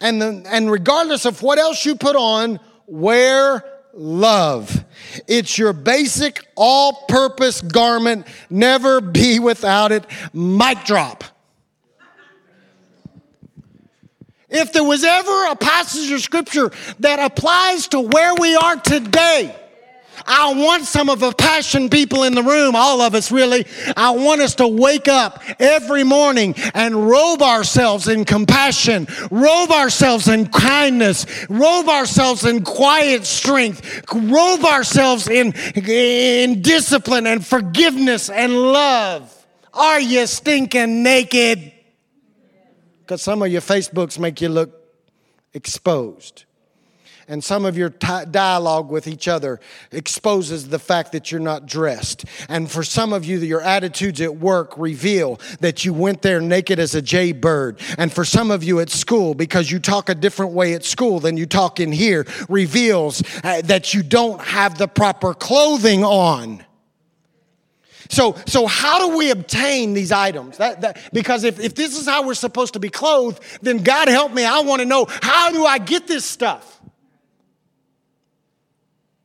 And, 0.00 0.20
the, 0.20 0.42
and 0.46 0.70
regardless 0.70 1.26
of 1.26 1.42
what 1.42 1.58
else 1.58 1.84
you 1.84 1.94
put 1.94 2.16
on, 2.16 2.58
wear 2.86 3.64
love. 3.92 4.84
It's 5.26 5.58
your 5.58 5.72
basic 5.72 6.46
all 6.56 7.04
purpose 7.08 7.60
garment. 7.60 8.26
Never 8.48 9.00
be 9.00 9.38
without 9.38 9.92
it. 9.92 10.04
Mic 10.32 10.84
drop. 10.84 11.24
If 14.48 14.72
there 14.72 14.84
was 14.84 15.04
ever 15.04 15.46
a 15.46 15.56
passage 15.56 16.10
of 16.10 16.20
scripture 16.20 16.72
that 16.98 17.20
applies 17.20 17.86
to 17.88 18.00
where 18.00 18.34
we 18.34 18.56
are 18.56 18.76
today, 18.76 19.54
I 20.26 20.54
want 20.54 20.84
some 20.84 21.08
of 21.08 21.20
the 21.20 21.32
passion 21.32 21.90
people 21.90 22.22
in 22.24 22.34
the 22.34 22.42
room, 22.42 22.74
all 22.76 23.00
of 23.00 23.14
us 23.14 23.30
really. 23.30 23.66
I 23.96 24.10
want 24.10 24.40
us 24.40 24.54
to 24.56 24.68
wake 24.68 25.08
up 25.08 25.42
every 25.58 26.04
morning 26.04 26.54
and 26.74 27.08
robe 27.08 27.42
ourselves 27.42 28.08
in 28.08 28.24
compassion, 28.24 29.06
robe 29.30 29.70
ourselves 29.70 30.28
in 30.28 30.48
kindness, 30.48 31.26
robe 31.48 31.88
ourselves 31.88 32.44
in 32.44 32.64
quiet 32.64 33.26
strength, 33.26 34.04
robe 34.12 34.64
ourselves 34.64 35.28
in, 35.28 35.52
in 35.74 36.62
discipline 36.62 37.26
and 37.26 37.44
forgiveness 37.44 38.30
and 38.30 38.52
love. 38.52 39.36
Are 39.72 40.00
you 40.00 40.26
stinking 40.26 41.02
naked? 41.02 41.72
Because 43.00 43.22
some 43.22 43.42
of 43.42 43.50
your 43.50 43.60
Facebooks 43.60 44.18
make 44.18 44.40
you 44.40 44.48
look 44.48 44.72
exposed 45.52 46.44
and 47.30 47.42
some 47.42 47.64
of 47.64 47.78
your 47.78 47.90
t- 47.90 48.24
dialogue 48.30 48.90
with 48.90 49.06
each 49.06 49.28
other 49.28 49.60
exposes 49.92 50.68
the 50.68 50.78
fact 50.80 51.12
that 51.12 51.30
you're 51.30 51.40
not 51.40 51.64
dressed. 51.64 52.24
And 52.48 52.70
for 52.70 52.82
some 52.82 53.12
of 53.12 53.24
you, 53.24 53.38
your 53.38 53.62
attitudes 53.62 54.20
at 54.20 54.36
work 54.36 54.76
reveal 54.76 55.40
that 55.60 55.84
you 55.84 55.94
went 55.94 56.22
there 56.22 56.40
naked 56.40 56.80
as 56.80 56.94
a 56.94 57.00
jaybird. 57.00 57.80
And 57.96 58.12
for 58.12 58.24
some 58.24 58.50
of 58.50 58.64
you 58.64 58.80
at 58.80 58.90
school, 58.90 59.34
because 59.34 59.70
you 59.70 59.78
talk 59.78 60.08
a 60.08 60.14
different 60.14 60.52
way 60.52 60.74
at 60.74 60.84
school 60.84 61.20
than 61.20 61.36
you 61.36 61.46
talk 61.46 61.78
in 61.78 61.92
here, 61.92 62.26
reveals 62.48 63.22
uh, 63.44 63.62
that 63.62 63.94
you 63.94 64.02
don't 64.02 64.40
have 64.42 64.76
the 64.76 64.88
proper 64.88 65.32
clothing 65.32 66.04
on. 66.04 66.64
So, 68.08 68.36
so 68.44 68.66
how 68.66 68.98
do 68.98 69.16
we 69.16 69.30
obtain 69.30 69.94
these 69.94 70.10
items? 70.10 70.58
That, 70.58 70.80
that, 70.80 71.10
because 71.12 71.44
if, 71.44 71.60
if 71.60 71.76
this 71.76 71.96
is 71.96 72.06
how 72.06 72.26
we're 72.26 72.34
supposed 72.34 72.72
to 72.72 72.80
be 72.80 72.88
clothed, 72.88 73.40
then 73.62 73.78
God 73.84 74.08
help 74.08 74.32
me, 74.32 74.44
I 74.44 74.60
want 74.62 74.80
to 74.80 74.86
know 74.86 75.06
how 75.22 75.52
do 75.52 75.64
I 75.64 75.78
get 75.78 76.08
this 76.08 76.24
stuff? 76.24 76.79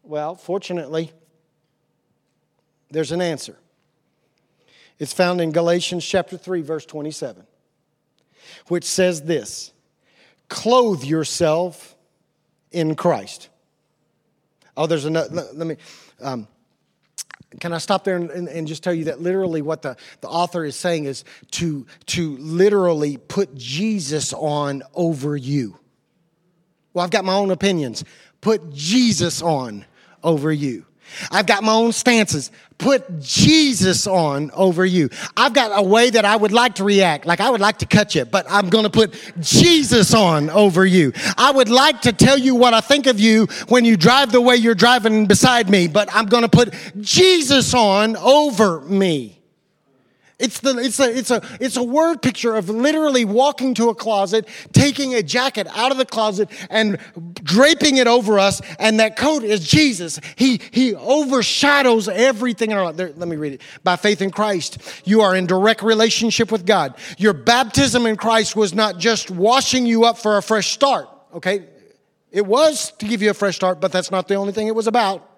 Well, 0.05 0.35
fortunately, 0.35 1.11
there's 2.91 3.11
an 3.11 3.21
answer. 3.21 3.57
It's 4.99 5.13
found 5.13 5.41
in 5.41 5.51
Galatians 5.51 6.05
chapter 6.05 6.37
3 6.37 6.61
verse 6.61 6.85
27, 6.85 7.45
which 8.67 8.83
says 8.83 9.23
this: 9.23 9.73
Clothe 10.47 11.03
yourself 11.03 11.95
in 12.71 12.95
Christ. 12.95 13.49
Oh, 14.77 14.85
there's 14.85 15.05
another. 15.05 15.47
Let, 15.53 15.67
me. 15.67 15.77
Um, 16.21 16.47
can 17.59 17.73
I 17.73 17.77
stop 17.79 18.03
there 18.03 18.17
and, 18.17 18.29
and, 18.29 18.47
and, 18.47 18.67
just 18.67 18.83
tell 18.83 18.93
you 18.93 19.05
that 19.05 19.21
literally 19.21 19.61
what 19.61 19.81
the, 19.81 19.95
the 20.21 20.27
author 20.27 20.65
is 20.65 20.75
saying 20.75 21.05
is 21.05 21.23
to, 21.51 21.85
to 22.07 22.35
literally 22.37 23.15
put 23.15 23.55
Jesus 23.55 24.33
on 24.33 24.83
over 24.93 25.37
you? 25.37 25.79
Well, 26.93 27.05
I've 27.05 27.11
got 27.11 27.23
my 27.23 27.33
own 27.33 27.51
opinions. 27.51 28.03
Put 28.41 28.73
Jesus 28.73 29.41
on 29.41 29.85
over 30.25 30.51
you. 30.51 30.85
I've 31.31 31.45
got 31.45 31.63
my 31.63 31.73
own 31.73 31.91
stances. 31.91 32.51
Put 32.77 33.21
Jesus 33.21 34.05
on 34.05 34.51
over 34.51 34.85
you. 34.85 35.09
I've 35.37 35.53
got 35.53 35.71
a 35.73 35.81
way 35.81 36.09
that 36.09 36.25
I 36.25 36.35
would 36.35 36.51
like 36.51 36.75
to 36.75 36.83
react. 36.83 37.25
Like 37.25 37.39
I 37.39 37.49
would 37.49 37.61
like 37.61 37.77
to 37.77 37.85
cut 37.85 38.15
you, 38.15 38.25
but 38.25 38.45
I'm 38.49 38.69
going 38.69 38.83
to 38.83 38.89
put 38.89 39.13
Jesus 39.39 40.13
on 40.13 40.49
over 40.49 40.85
you. 40.85 41.13
I 41.37 41.51
would 41.51 41.69
like 41.69 42.01
to 42.01 42.11
tell 42.11 42.37
you 42.37 42.55
what 42.55 42.73
I 42.73 42.81
think 42.81 43.05
of 43.07 43.19
you 43.19 43.45
when 43.69 43.85
you 43.85 43.95
drive 43.95 44.31
the 44.31 44.41
way 44.41 44.57
you're 44.57 44.75
driving 44.75 45.25
beside 45.25 45.69
me, 45.69 45.87
but 45.87 46.09
I'm 46.13 46.25
going 46.25 46.43
to 46.43 46.49
put 46.49 46.73
Jesus 46.99 47.73
on 47.73 48.17
over 48.17 48.81
me. 48.81 49.34
It's, 50.37 50.59
the, 50.59 50.77
it's, 50.77 50.99
a, 50.99 51.17
it's, 51.17 51.31
a, 51.31 51.41
it's 51.61 51.77
a 51.77 51.83
word 51.83 52.21
picture 52.21 52.55
of 52.55 52.67
literally 52.69 53.23
walking 53.23 53.73
to 53.75 53.87
a 53.87 53.95
closet, 53.95 54.47
taking 54.73 55.13
a 55.13 55.23
jacket 55.23 55.65
out 55.73 55.93
of 55.93 55.97
the 55.97 56.05
closet 56.05 56.49
and 56.69 56.99
draping 57.35 57.97
it 57.97 58.07
over 58.07 58.37
us, 58.37 58.61
and 58.77 58.99
that 58.99 59.15
coat 59.15 59.43
is 59.43 59.65
Jesus. 59.65 60.19
He, 60.35 60.59
he 60.71 60.93
overshadows 60.93 62.09
everything 62.09 62.71
in 62.71 62.77
our 62.77 62.83
life. 62.83 62.97
There, 62.97 63.13
let 63.15 63.29
me 63.29 63.37
read 63.37 63.53
it. 63.53 63.61
By 63.85 63.95
faith 63.95 64.21
in 64.21 64.29
Christ, 64.29 64.77
you 65.05 65.21
are 65.21 65.37
in 65.37 65.45
direct 65.45 65.81
relationship 65.81 66.51
with 66.51 66.65
God. 66.65 66.95
Your 67.17 67.33
baptism 67.33 68.05
in 68.05 68.17
Christ 68.17 68.57
was 68.57 68.73
not 68.73 68.97
just 68.97 69.31
washing 69.31 69.85
you 69.85 70.03
up 70.03 70.17
for 70.17 70.35
a 70.35 70.41
fresh 70.41 70.73
start, 70.73 71.07
okay? 71.33 71.65
It 72.29 72.45
was 72.45 72.91
to 72.97 73.05
give 73.05 73.21
you 73.21 73.29
a 73.29 73.33
fresh 73.33 73.55
start, 73.55 73.79
but 73.79 73.93
that's 73.93 74.11
not 74.11 74.27
the 74.27 74.35
only 74.35 74.51
thing 74.51 74.67
it 74.67 74.75
was 74.75 74.87
about. 74.87 75.29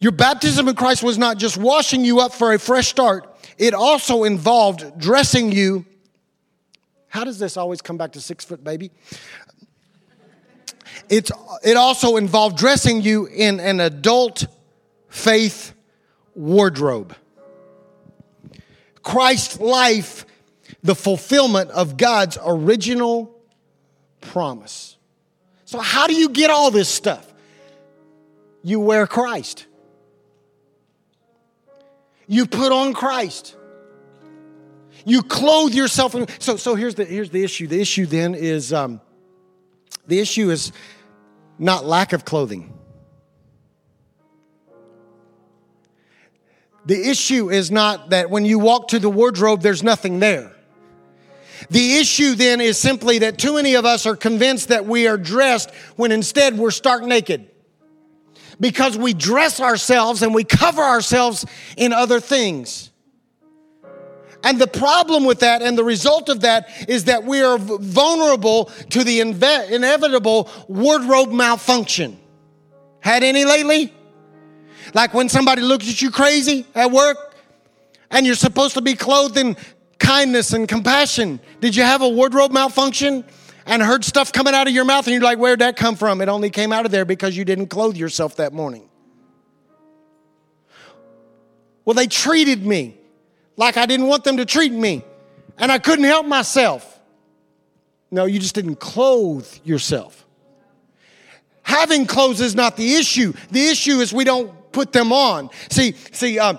Your 0.00 0.12
baptism 0.12 0.68
in 0.68 0.74
Christ 0.74 1.02
was 1.02 1.16
not 1.16 1.38
just 1.38 1.56
washing 1.56 2.04
you 2.04 2.20
up 2.20 2.32
for 2.32 2.52
a 2.52 2.58
fresh 2.58 2.88
start, 2.88 3.34
it 3.58 3.72
also 3.74 4.24
involved 4.24 4.98
dressing 4.98 5.52
you. 5.52 5.86
How 7.08 7.24
does 7.24 7.38
this 7.38 7.56
always 7.56 7.80
come 7.80 7.96
back 7.96 8.12
to 8.12 8.20
six 8.20 8.44
foot 8.44 8.62
baby? 8.62 8.90
It's, 11.08 11.30
it 11.64 11.76
also 11.76 12.16
involved 12.16 12.58
dressing 12.58 13.00
you 13.00 13.26
in 13.26 13.60
an 13.60 13.80
adult 13.80 14.46
faith 15.08 15.72
wardrobe. 16.34 17.14
Christ's 19.02 19.60
life, 19.60 20.26
the 20.82 20.94
fulfillment 20.94 21.70
of 21.70 21.96
God's 21.96 22.38
original 22.44 23.34
promise. 24.20 24.96
So, 25.64 25.78
how 25.78 26.06
do 26.06 26.14
you 26.14 26.28
get 26.28 26.50
all 26.50 26.70
this 26.70 26.88
stuff? 26.88 27.32
You 28.62 28.80
wear 28.80 29.06
Christ. 29.06 29.66
You 32.26 32.46
put 32.46 32.72
on 32.72 32.92
Christ. 32.92 33.56
You 35.04 35.22
clothe 35.22 35.74
yourself. 35.74 36.14
In, 36.14 36.26
so, 36.40 36.56
so 36.56 36.74
here's 36.74 36.96
the 36.96 37.04
here's 37.04 37.30
the 37.30 37.44
issue. 37.44 37.66
The 37.66 37.80
issue 37.80 38.06
then 38.06 38.34
is 38.34 38.72
um, 38.72 39.00
the 40.06 40.18
issue 40.18 40.50
is 40.50 40.72
not 41.58 41.84
lack 41.84 42.12
of 42.12 42.24
clothing. 42.24 42.72
The 46.86 47.08
issue 47.08 47.50
is 47.50 47.70
not 47.70 48.10
that 48.10 48.30
when 48.30 48.44
you 48.44 48.58
walk 48.58 48.88
to 48.88 48.98
the 48.98 49.10
wardrobe, 49.10 49.60
there's 49.60 49.82
nothing 49.82 50.20
there. 50.20 50.52
The 51.70 51.96
issue 51.96 52.34
then 52.34 52.60
is 52.60 52.78
simply 52.78 53.18
that 53.20 53.38
too 53.38 53.54
many 53.54 53.74
of 53.74 53.84
us 53.84 54.06
are 54.06 54.14
convinced 54.14 54.68
that 54.68 54.86
we 54.86 55.08
are 55.08 55.16
dressed 55.16 55.70
when 55.96 56.12
instead 56.12 56.58
we're 56.58 56.70
stark 56.70 57.02
naked 57.02 57.50
because 58.58 58.96
we 58.96 59.12
dress 59.14 59.60
ourselves 59.60 60.22
and 60.22 60.34
we 60.34 60.44
cover 60.44 60.82
ourselves 60.82 61.44
in 61.76 61.92
other 61.92 62.20
things. 62.20 62.90
And 64.44 64.60
the 64.60 64.66
problem 64.66 65.24
with 65.24 65.40
that 65.40 65.62
and 65.62 65.76
the 65.76 65.84
result 65.84 66.28
of 66.28 66.42
that 66.42 66.68
is 66.88 67.04
that 67.04 67.24
we 67.24 67.42
are 67.42 67.58
vulnerable 67.58 68.66
to 68.90 69.02
the 69.02 69.20
inve- 69.20 69.70
inevitable 69.70 70.48
wardrobe 70.68 71.32
malfunction. 71.32 72.18
Had 73.00 73.24
any 73.24 73.44
lately? 73.44 73.92
Like 74.94 75.14
when 75.14 75.28
somebody 75.28 75.62
looks 75.62 75.88
at 75.88 76.00
you 76.00 76.10
crazy 76.10 76.66
at 76.74 76.90
work 76.90 77.34
and 78.10 78.24
you're 78.24 78.36
supposed 78.36 78.74
to 78.74 78.82
be 78.82 78.94
clothed 78.94 79.36
in 79.36 79.56
kindness 79.98 80.52
and 80.52 80.68
compassion. 80.68 81.40
Did 81.60 81.74
you 81.74 81.82
have 81.82 82.02
a 82.02 82.08
wardrobe 82.08 82.52
malfunction? 82.52 83.24
And 83.66 83.82
heard 83.82 84.04
stuff 84.04 84.32
coming 84.32 84.54
out 84.54 84.68
of 84.68 84.72
your 84.72 84.84
mouth 84.84 85.06
and 85.06 85.12
you're 85.12 85.22
like, 85.22 85.38
where'd 85.38 85.58
that 85.58 85.76
come 85.76 85.96
from? 85.96 86.20
It 86.20 86.28
only 86.28 86.50
came 86.50 86.72
out 86.72 86.86
of 86.86 86.92
there 86.92 87.04
because 87.04 87.36
you 87.36 87.44
didn't 87.44 87.66
clothe 87.66 87.96
yourself 87.96 88.36
that 88.36 88.52
morning. 88.52 88.88
Well, 91.84 91.94
they 91.94 92.06
treated 92.06 92.64
me 92.64 92.96
like 93.56 93.76
I 93.76 93.86
didn't 93.86 94.06
want 94.06 94.24
them 94.24 94.38
to 94.38 94.44
treat 94.44 94.72
me 94.72 95.04
and 95.58 95.70
I 95.70 95.78
couldn't 95.78 96.04
help 96.04 96.26
myself. 96.26 97.00
No, 98.10 98.24
you 98.24 98.38
just 98.38 98.54
didn't 98.54 98.76
clothe 98.76 99.48
yourself. 99.64 100.24
Having 101.62 102.06
clothes 102.06 102.40
is 102.40 102.54
not 102.54 102.76
the 102.76 102.94
issue. 102.94 103.32
The 103.50 103.66
issue 103.66 103.98
is 103.98 104.12
we 104.12 104.22
don't 104.22 104.70
put 104.70 104.92
them 104.92 105.12
on. 105.12 105.50
See, 105.70 105.96
see, 106.12 106.38
uh, 106.38 106.54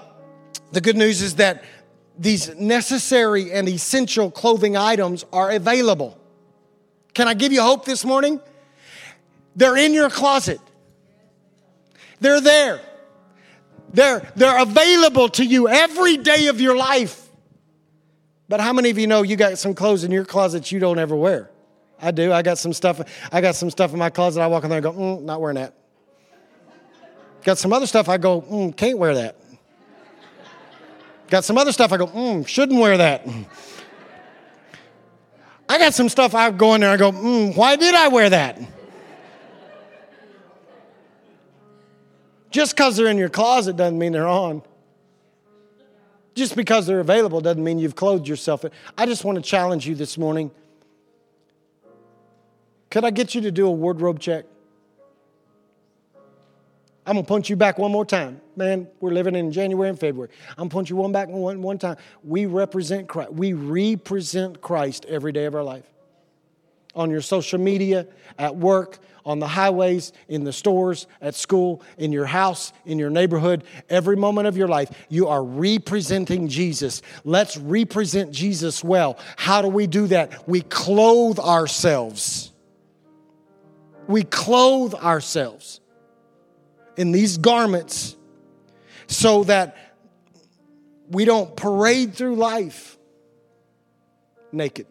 the 0.73 0.81
good 0.81 0.97
news 0.97 1.21
is 1.21 1.35
that 1.35 1.63
these 2.19 2.53
necessary 2.55 3.51
and 3.53 3.69
essential 3.69 4.29
clothing 4.29 4.75
items 4.75 5.23
are 5.31 5.51
available. 5.51 6.16
Can 7.17 7.27
I 7.27 7.33
give 7.33 7.51
you 7.51 7.63
hope 7.63 7.83
this 7.83 8.05
morning? 8.05 8.39
They're 9.55 9.75
in 9.75 9.95
your 9.95 10.07
closet. 10.07 10.61
They're 12.19 12.39
there. 12.39 12.79
They're, 13.91 14.31
they're 14.35 14.61
available 14.61 15.27
to 15.29 15.43
you 15.43 15.67
every 15.67 16.17
day 16.17 16.45
of 16.45 16.61
your 16.61 16.77
life. 16.77 17.27
But 18.47 18.59
how 18.59 18.71
many 18.71 18.91
of 18.91 18.99
you 18.99 19.07
know 19.07 19.23
you 19.23 19.35
got 19.35 19.57
some 19.57 19.73
clothes 19.73 20.03
in 20.03 20.11
your 20.11 20.25
closet 20.25 20.71
you 20.71 20.77
don't 20.77 20.99
ever 20.99 21.15
wear? 21.15 21.49
I 21.99 22.11
do. 22.11 22.31
I 22.31 22.43
got 22.43 22.59
some 22.59 22.71
stuff. 22.71 23.01
I 23.31 23.41
got 23.41 23.55
some 23.55 23.71
stuff 23.71 23.93
in 23.93 23.97
my 23.97 24.11
closet. 24.11 24.41
I 24.41 24.45
walk 24.45 24.63
in 24.65 24.69
there 24.69 24.77
and 24.77 24.83
go, 24.83 24.93
mm, 24.93 25.23
not 25.23 25.41
wearing 25.41 25.55
that. 25.55 25.73
Got 27.43 27.57
some 27.57 27.73
other 27.73 27.87
stuff. 27.87 28.09
I 28.09 28.19
go, 28.19 28.41
mm, 28.41 28.77
can't 28.77 28.99
wear 28.99 29.15
that. 29.15 29.37
Got 31.31 31.45
some 31.45 31.57
other 31.57 31.71
stuff. 31.71 31.91
I 31.91 31.97
go, 31.97 32.05
mm, 32.05 32.47
shouldn't 32.47 32.79
wear 32.79 32.95
that. 32.97 33.27
I 35.69 35.77
got 35.77 35.93
some 35.93 36.09
stuff. 36.09 36.33
I 36.33 36.49
go 36.51 36.75
in 36.75 36.81
there. 36.81 36.89
I 36.89 36.97
go, 36.97 37.11
mm, 37.11 37.55
why 37.55 37.75
did 37.75 37.93
I 37.93 38.07
wear 38.07 38.29
that? 38.29 38.59
Just 42.49 42.75
because 42.75 42.95
they're 42.95 43.07
in 43.07 43.17
your 43.17 43.29
closet 43.29 43.75
doesn't 43.75 43.99
mean 43.99 44.13
they're 44.13 44.27
on. 44.27 44.63
Just 46.33 46.55
because 46.55 46.85
they're 46.85 46.99
available 46.99 47.41
doesn't 47.41 47.63
mean 47.63 47.79
you've 47.79 47.95
clothed 47.95 48.27
yourself. 48.27 48.63
I 48.97 49.05
just 49.05 49.25
want 49.25 49.37
to 49.37 49.41
challenge 49.41 49.87
you 49.87 49.95
this 49.95 50.17
morning. 50.17 50.51
Could 52.89 53.03
I 53.03 53.09
get 53.09 53.35
you 53.35 53.41
to 53.41 53.51
do 53.51 53.67
a 53.67 53.71
wardrobe 53.71 54.19
check? 54.19 54.45
I'm 57.07 57.13
gonna 57.13 57.25
punch 57.25 57.49
you 57.49 57.55
back 57.55 57.77
one 57.77 57.89
more 57.89 58.05
time. 58.05 58.41
Man, 58.57 58.89
we're 58.99 59.13
living 59.13 59.33
in 59.33 59.53
January 59.53 59.87
and 59.87 59.97
February. 59.97 60.29
I'm 60.51 60.67
gonna 60.67 60.69
punch 60.71 60.89
you 60.89 60.97
one 60.97 61.13
back 61.13 61.29
one, 61.29 61.61
one 61.61 61.77
time. 61.77 61.95
We 62.21 62.47
represent 62.47 63.07
Christ. 63.07 63.31
We 63.31 63.53
represent 63.53 64.59
Christ 64.59 65.05
every 65.05 65.31
day 65.31 65.45
of 65.45 65.55
our 65.55 65.63
life. 65.63 65.85
On 66.95 67.09
your 67.09 67.21
social 67.21 67.59
media, 67.59 68.07
at 68.37 68.57
work, 68.57 68.99
on 69.25 69.39
the 69.39 69.47
highways, 69.47 70.11
in 70.27 70.43
the 70.43 70.51
stores, 70.51 71.07
at 71.21 71.33
school, 71.33 71.81
in 71.97 72.11
your 72.11 72.25
house, 72.25 72.73
in 72.85 72.99
your 72.99 73.09
neighborhood, 73.09 73.63
every 73.89 74.17
moment 74.17 74.47
of 74.47 74.57
your 74.57 74.67
life, 74.67 74.89
you 75.07 75.27
are 75.29 75.43
representing 75.43 76.49
Jesus. 76.49 77.01
Let's 77.23 77.55
represent 77.55 78.31
Jesus 78.31 78.83
well. 78.83 79.17
How 79.37 79.61
do 79.61 79.69
we 79.69 79.87
do 79.87 80.07
that? 80.07 80.45
We 80.45 80.59
clothe 80.59 81.39
ourselves. 81.39 82.51
We 84.07 84.23
clothe 84.23 84.93
ourselves 84.93 85.79
in 86.97 87.11
these 87.11 87.37
garments 87.37 88.15
so 89.07 89.43
that 89.45 89.77
we 91.09 91.23
don't 91.23 91.55
parade 91.55 92.13
through 92.13 92.35
life 92.35 92.97
naked. 94.51 94.87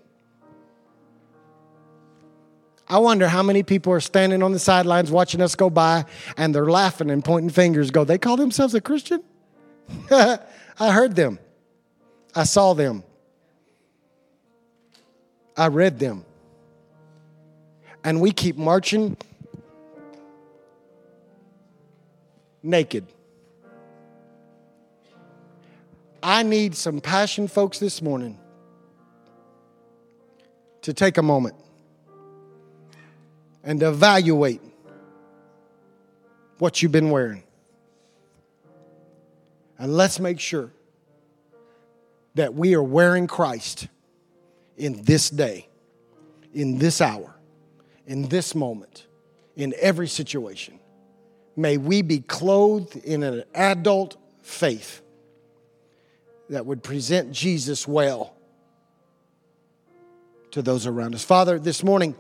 I 2.89 2.99
wonder 2.99 3.27
how 3.27 3.43
many 3.43 3.65
people 3.65 3.93
are 3.93 4.01
standing 4.01 4.43
on 4.43 4.53
the 4.53 4.61
sidelines 4.61 5.11
watching 5.11 5.41
us 5.41 5.57
go 5.57 5.69
by 5.69 6.05
and 6.37 6.55
they're 6.55 6.71
laughing 6.71 7.11
and 7.11 7.25
pointing 7.25 7.51
fingers, 7.51 7.91
go, 7.91 8.05
they 8.05 8.17
call 8.17 8.37
themselves 8.37 8.75
a 8.75 8.81
Christian? 8.81 9.23
I 10.11 10.39
heard 10.79 11.17
them. 11.17 11.41
I 12.35 12.45
saw 12.45 12.75
them. 12.75 13.03
I 15.57 15.67
read 15.69 15.99
them. 15.99 16.25
And 18.05 18.21
we 18.21 18.31
keep 18.31 18.57
marching 18.57 19.17
naked. 22.67 23.07
I 26.23 26.43
need 26.43 26.75
some 26.75 27.01
passion 27.01 27.47
folks 27.47 27.79
this 27.79 28.03
morning 28.03 28.39
to 30.83 30.93
take 30.93 31.19
a 31.19 31.23
moment 31.23 31.55
and 33.63 33.83
evaluate 33.83 34.61
what 36.59 36.83
you've 36.83 36.93
been 36.93 37.11
wearing. 37.11 37.43
And 39.79 39.97
let's 39.97 40.19
make 40.19 40.41
sure 40.41 40.73
that 42.35 42.55
we 42.55 42.75
are 42.75 42.83
wearing 42.83 43.27
Christ 43.27 43.89
in 44.77 45.03
this 45.03 45.31
day, 45.31 45.69
in 46.53 46.79
this 46.79 47.01
hour, 47.01 47.35
in 48.07 48.29
this 48.29 48.55
moment, 48.55 49.07
in 49.55 49.75
every 49.81 50.09
situation. 50.09 50.79
May 51.57 51.79
we 51.79 52.03
be 52.03 52.21
clothed 52.21 52.97
in 52.97 53.23
an 53.23 53.45
adult 53.55 54.17
faith 54.43 55.01
that 56.51 56.67
would 56.67 56.83
present 56.83 57.33
Jesus 57.33 57.89
well 57.89 58.35
to 60.53 60.63
those 60.63 60.87
around 60.87 61.15
us. 61.15 61.25
Father, 61.25 61.59
this 61.59 61.83
morning, 61.83 62.15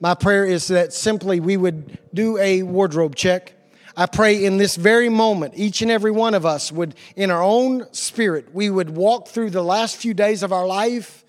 my 0.00 0.14
prayer 0.14 0.44
is 0.44 0.68
that 0.68 0.92
simply 0.92 1.40
we 1.40 1.56
would 1.56 1.98
do 2.12 2.38
a 2.38 2.62
wardrobe 2.62 3.14
check. 3.14 3.52
I 3.96 4.06
pray 4.06 4.44
in 4.44 4.58
this 4.58 4.76
very 4.76 5.08
moment, 5.08 5.54
each 5.56 5.82
and 5.82 5.90
every 5.90 6.10
one 6.10 6.34
of 6.34 6.44
us 6.44 6.70
would, 6.70 6.94
in 7.16 7.30
our 7.30 7.42
own 7.42 7.92
spirit, 7.92 8.54
we 8.54 8.68
would 8.68 8.90
walk 8.90 9.28
through 9.28 9.50
the 9.50 9.62
last 9.62 9.96
few 9.96 10.14
days 10.14 10.42
of 10.42 10.52
our 10.52 10.66
life 10.66 11.24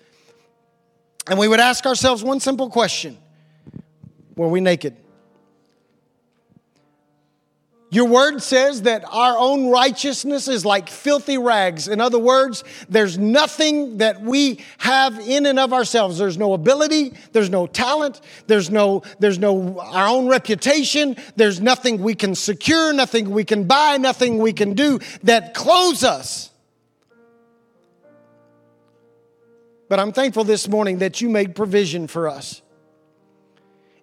and 1.28 1.38
we 1.38 1.48
would 1.48 1.60
ask 1.60 1.86
ourselves 1.86 2.22
one 2.22 2.40
simple 2.40 2.70
question 2.70 3.18
Were 4.36 4.48
we 4.48 4.60
naked? 4.60 4.96
Your 7.88 8.06
word 8.06 8.42
says 8.42 8.82
that 8.82 9.04
our 9.12 9.38
own 9.38 9.70
righteousness 9.70 10.48
is 10.48 10.66
like 10.66 10.88
filthy 10.88 11.38
rags. 11.38 11.86
In 11.86 12.00
other 12.00 12.18
words, 12.18 12.64
there's 12.88 13.16
nothing 13.16 13.98
that 13.98 14.20
we 14.22 14.58
have 14.78 15.20
in 15.20 15.46
and 15.46 15.58
of 15.58 15.72
ourselves. 15.72 16.18
There's 16.18 16.36
no 16.36 16.52
ability, 16.52 17.14
there's 17.30 17.48
no 17.48 17.68
talent, 17.68 18.20
there's 18.48 18.70
no, 18.70 19.02
there's 19.20 19.38
no 19.38 19.78
our 19.78 20.08
own 20.08 20.26
reputation, 20.26 21.16
there's 21.36 21.60
nothing 21.60 22.02
we 22.02 22.16
can 22.16 22.34
secure, 22.34 22.92
nothing 22.92 23.30
we 23.30 23.44
can 23.44 23.64
buy, 23.64 23.98
nothing 23.98 24.38
we 24.38 24.52
can 24.52 24.74
do 24.74 24.98
that 25.22 25.54
clothes 25.54 26.02
us. 26.02 26.50
But 29.88 30.00
I'm 30.00 30.12
thankful 30.12 30.42
this 30.42 30.66
morning 30.66 30.98
that 30.98 31.20
you 31.20 31.28
made 31.28 31.54
provision 31.54 32.08
for 32.08 32.28
us. 32.28 32.62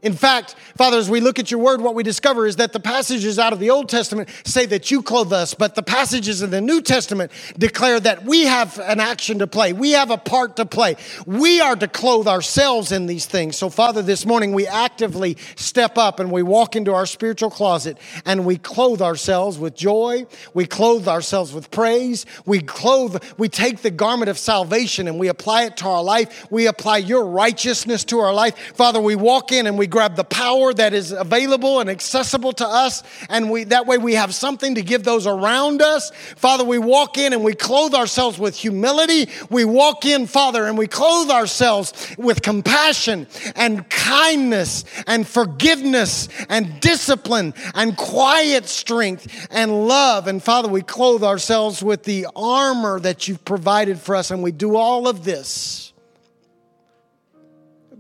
In 0.04 0.14
fact, 0.14 0.56
Father, 0.76 0.98
as 0.98 1.10
we 1.10 1.22
look 1.22 1.40
at 1.40 1.50
your 1.50 1.62
word, 1.62 1.80
what 1.80 1.96
we 1.96 2.04
discover 2.04 2.46
is 2.46 2.58
that 2.58 2.74
the 2.74 2.80
passages 2.80 3.40
out 3.40 3.54
of 3.54 3.60
the 3.60 3.70
Old 3.70 3.88
Testament 3.88 4.28
say 4.44 4.66
that 4.66 4.92
you 4.92 5.02
clothe 5.02 5.32
us, 5.32 5.54
but 5.54 5.76
the 5.76 5.82
passages 5.82 6.42
in 6.42 6.50
the 6.50 6.60
New 6.60 6.82
Testament 6.82 7.32
declare 7.58 8.02
that 8.02 8.26
we 8.26 8.44
have 8.44 8.78
an 8.80 9.00
action 9.00 9.40
to 9.40 9.48
play. 9.48 9.72
We 9.72 9.92
have 9.92 10.12
a 10.12 10.18
part 10.18 10.58
to 10.58 10.66
play. 10.66 10.98
We 11.26 11.62
are 11.62 11.78
to 11.78 11.88
clothe 11.88 12.28
ourselves 12.28 12.92
in 12.92 13.06
these 13.06 13.26
things. 13.26 13.56
So, 13.56 13.70
Father, 13.70 14.02
this 14.02 14.26
morning 14.26 14.52
we 14.52 14.68
actively 14.68 15.38
step 15.56 15.98
up 15.98 16.20
and 16.20 16.32
we 16.32 16.44
walk 16.44 16.76
into 16.76 16.94
our 16.94 17.06
spiritual 17.06 17.50
closet 17.50 17.98
and 18.26 18.46
we 18.46 18.58
clothe 18.58 19.02
ourselves 19.02 19.58
with 19.58 19.74
joy. 19.74 20.26
We 20.54 20.66
clothe 20.66 21.08
ourselves 21.08 21.54
with 21.54 21.72
praise. 21.72 22.26
We 22.46 22.60
clothe, 22.60 23.24
we 23.38 23.48
take 23.48 23.84
the 23.84 23.92
garment 23.92 24.30
of 24.30 24.38
salvation 24.38 25.08
and 25.08 25.18
we 25.18 25.30
apply 25.30 25.64
it 25.64 25.78
to 25.78 25.86
our 25.88 26.04
life. 26.04 26.46
We 26.52 26.68
apply 26.68 26.98
your 26.98 27.26
righteousness 27.26 28.04
to 28.06 28.20
our 28.20 28.34
life. 28.34 28.58
Father, 28.76 29.00
we 29.00 29.16
walk 29.16 29.54
in 29.54 29.66
and 29.66 29.78
we 29.78 29.88
grab 29.94 30.16
the 30.16 30.24
power 30.24 30.74
that 30.74 30.92
is 30.92 31.12
available 31.12 31.80
and 31.80 31.88
accessible 31.88 32.52
to 32.52 32.68
us, 32.68 33.04
and 33.30 33.52
we, 33.52 33.64
that 33.66 33.86
way 33.86 34.00
we 34.00 34.16
have 34.16 34.34
something 34.34 34.74
to 34.74 34.82
give 34.82 35.04
those 35.04 35.28
around 35.28 35.84
us. 35.84 36.10
Father, 36.36 36.64
we 36.64 36.80
walk 36.80 37.20
in 37.20 37.32
and 37.32 37.44
we 37.44 37.54
clothe 37.54 37.94
ourselves 37.94 38.40
with 38.40 38.56
humility. 38.56 39.30
We 39.52 39.66
walk 39.66 40.04
in, 40.04 40.26
Father, 40.26 40.66
and 40.66 40.80
we 40.80 40.88
clothe 40.88 41.30
ourselves 41.30 41.94
with 42.18 42.42
compassion 42.42 43.28
and 43.56 43.88
kindness 43.88 44.84
and 45.06 45.28
forgiveness 45.28 46.28
and 46.50 46.80
discipline 46.80 47.54
and 47.76 47.96
quiet 47.96 48.66
strength 48.66 49.48
and 49.52 49.88
love. 49.88 50.26
And 50.26 50.42
Father, 50.42 50.70
we 50.70 50.82
clothe 50.82 51.24
ourselves 51.24 51.84
with 51.84 52.02
the 52.02 52.26
armor 52.36 53.00
that 53.00 53.28
you've 53.28 53.46
provided 53.46 54.00
for 54.00 54.16
us, 54.16 54.32
and 54.32 54.42
we 54.42 54.52
do 54.52 54.76
all 54.76 55.08
of 55.08 55.24
this 55.24 55.93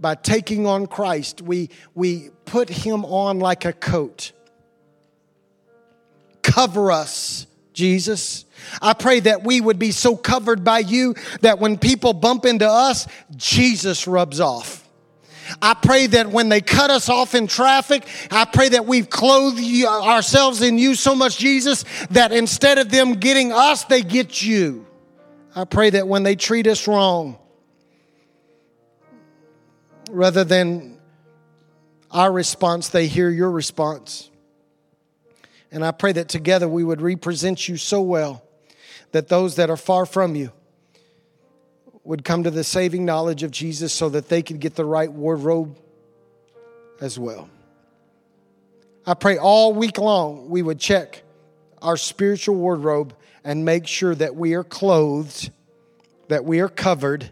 by 0.03 0.13
taking 0.15 0.67
on 0.67 0.85
Christ, 0.85 1.41
we, 1.41 1.69
we 1.95 2.29
put 2.45 2.69
him 2.69 3.05
on 3.05 3.39
like 3.39 3.65
a 3.65 3.73
coat. 3.73 4.33
Cover 6.43 6.91
us, 6.91 7.47
Jesus. 7.71 8.45
I 8.81 8.93
pray 8.93 9.21
that 9.21 9.43
we 9.43 9.61
would 9.61 9.79
be 9.79 9.91
so 9.91 10.15
covered 10.15 10.63
by 10.63 10.79
you 10.79 11.15
that 11.39 11.57
when 11.57 11.77
people 11.77 12.13
bump 12.13 12.45
into 12.45 12.69
us, 12.69 13.07
Jesus 13.35 14.05
rubs 14.05 14.39
off. 14.39 14.87
I 15.61 15.73
pray 15.73 16.07
that 16.07 16.27
when 16.27 16.49
they 16.49 16.61
cut 16.61 16.89
us 16.89 17.07
off 17.07 17.33
in 17.33 17.47
traffic, 17.47 18.05
I 18.29 18.43
pray 18.45 18.69
that 18.69 18.85
we've 18.85 19.09
clothed 19.09 19.59
you, 19.59 19.87
ourselves 19.87 20.61
in 20.61 20.77
you 20.77 20.95
so 20.95 21.15
much, 21.15 21.37
Jesus, 21.37 21.85
that 22.11 22.33
instead 22.33 22.77
of 22.77 22.89
them 22.89 23.13
getting 23.13 23.53
us, 23.53 23.85
they 23.85 24.01
get 24.01 24.41
you. 24.41 24.85
I 25.55 25.63
pray 25.63 25.91
that 25.91 26.07
when 26.07 26.23
they 26.23 26.35
treat 26.35 26.67
us 26.67 26.87
wrong, 26.87 27.37
rather 30.13 30.43
than 30.43 30.99
our 32.11 32.31
response, 32.31 32.89
they 32.89 33.07
hear 33.07 33.29
your 33.29 33.49
response. 33.49 34.29
And 35.71 35.83
I 35.83 35.91
pray 35.91 36.11
that 36.11 36.29
together 36.29 36.67
we 36.67 36.83
would 36.83 37.01
represent 37.01 37.67
you 37.67 37.77
so 37.77 38.01
well 38.01 38.43
that 39.11 39.27
those 39.27 39.55
that 39.55 39.69
are 39.69 39.77
far 39.77 40.05
from 40.05 40.35
you 40.35 40.51
would 42.03 42.23
come 42.23 42.43
to 42.43 42.51
the 42.51 42.63
saving 42.63 43.05
knowledge 43.05 43.43
of 43.43 43.51
Jesus 43.51 43.91
so 43.91 44.09
that 44.09 44.29
they 44.29 44.41
could 44.43 44.59
get 44.59 44.75
the 44.75 44.85
right 44.85 45.11
wardrobe 45.11 45.77
as 47.01 47.17
well. 47.17 47.49
I 49.05 49.15
pray 49.15 49.37
all 49.37 49.73
week 49.73 49.97
long 49.97 50.49
we 50.49 50.61
would 50.61 50.79
check 50.79 51.23
our 51.81 51.97
spiritual 51.97 52.55
wardrobe 52.55 53.15
and 53.43 53.65
make 53.65 53.87
sure 53.87 54.15
that 54.15 54.35
we 54.35 54.53
are 54.53 54.63
clothed, 54.63 55.51
that 56.27 56.45
we 56.45 56.59
are 56.59 56.69
covered. 56.69 57.31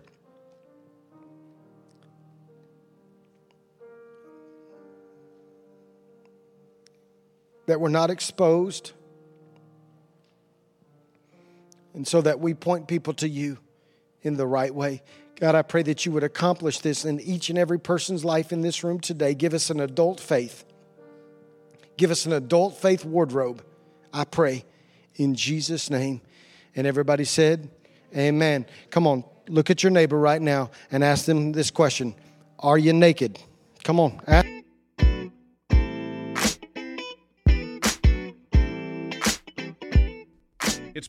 That 7.72 7.80
we're 7.80 7.88
not 7.88 8.10
exposed, 8.10 8.92
and 11.94 12.06
so 12.06 12.20
that 12.20 12.42
we 12.42 12.54
point 12.54 12.90
people 12.90 13.14
to 13.14 13.30
you 13.30 13.60
in 14.24 14.36
the 14.36 14.46
right 14.46 14.76
way. 14.76 15.04
God, 15.40 15.56
I 15.56 15.62
pray 15.62 15.82
that 15.84 16.06
you 16.06 16.12
would 16.12 16.26
accomplish 16.26 16.80
this 16.80 17.06
in 17.06 17.22
each 17.22 17.50
and 17.50 17.58
every 17.58 17.80
person's 17.80 18.26
life 18.26 18.52
in 18.52 18.60
this 18.60 18.84
room 18.84 19.00
today. 19.00 19.34
Give 19.34 19.54
us 19.54 19.70
an 19.70 19.80
adult 19.80 20.20
faith. 20.20 20.66
Give 21.96 22.12
us 22.12 22.26
an 22.26 22.34
adult 22.34 22.76
faith 22.76 23.06
wardrobe, 23.06 23.64
I 24.12 24.26
pray, 24.26 24.66
in 25.16 25.34
Jesus' 25.34 25.90
name. 25.90 26.20
And 26.76 26.86
everybody 26.86 27.24
said, 27.24 27.70
Amen. 28.14 28.66
Come 28.90 29.08
on, 29.08 29.24
look 29.48 29.70
at 29.70 29.82
your 29.82 29.92
neighbor 29.92 30.20
right 30.20 30.42
now 30.42 30.72
and 30.92 31.06
ask 31.06 31.24
them 31.24 31.54
this 31.54 31.72
question 31.72 32.16
Are 32.60 32.78
you 32.78 32.92
naked? 32.92 33.40
Come 33.86 33.98
on. 33.98 34.20
Ask- 34.28 34.61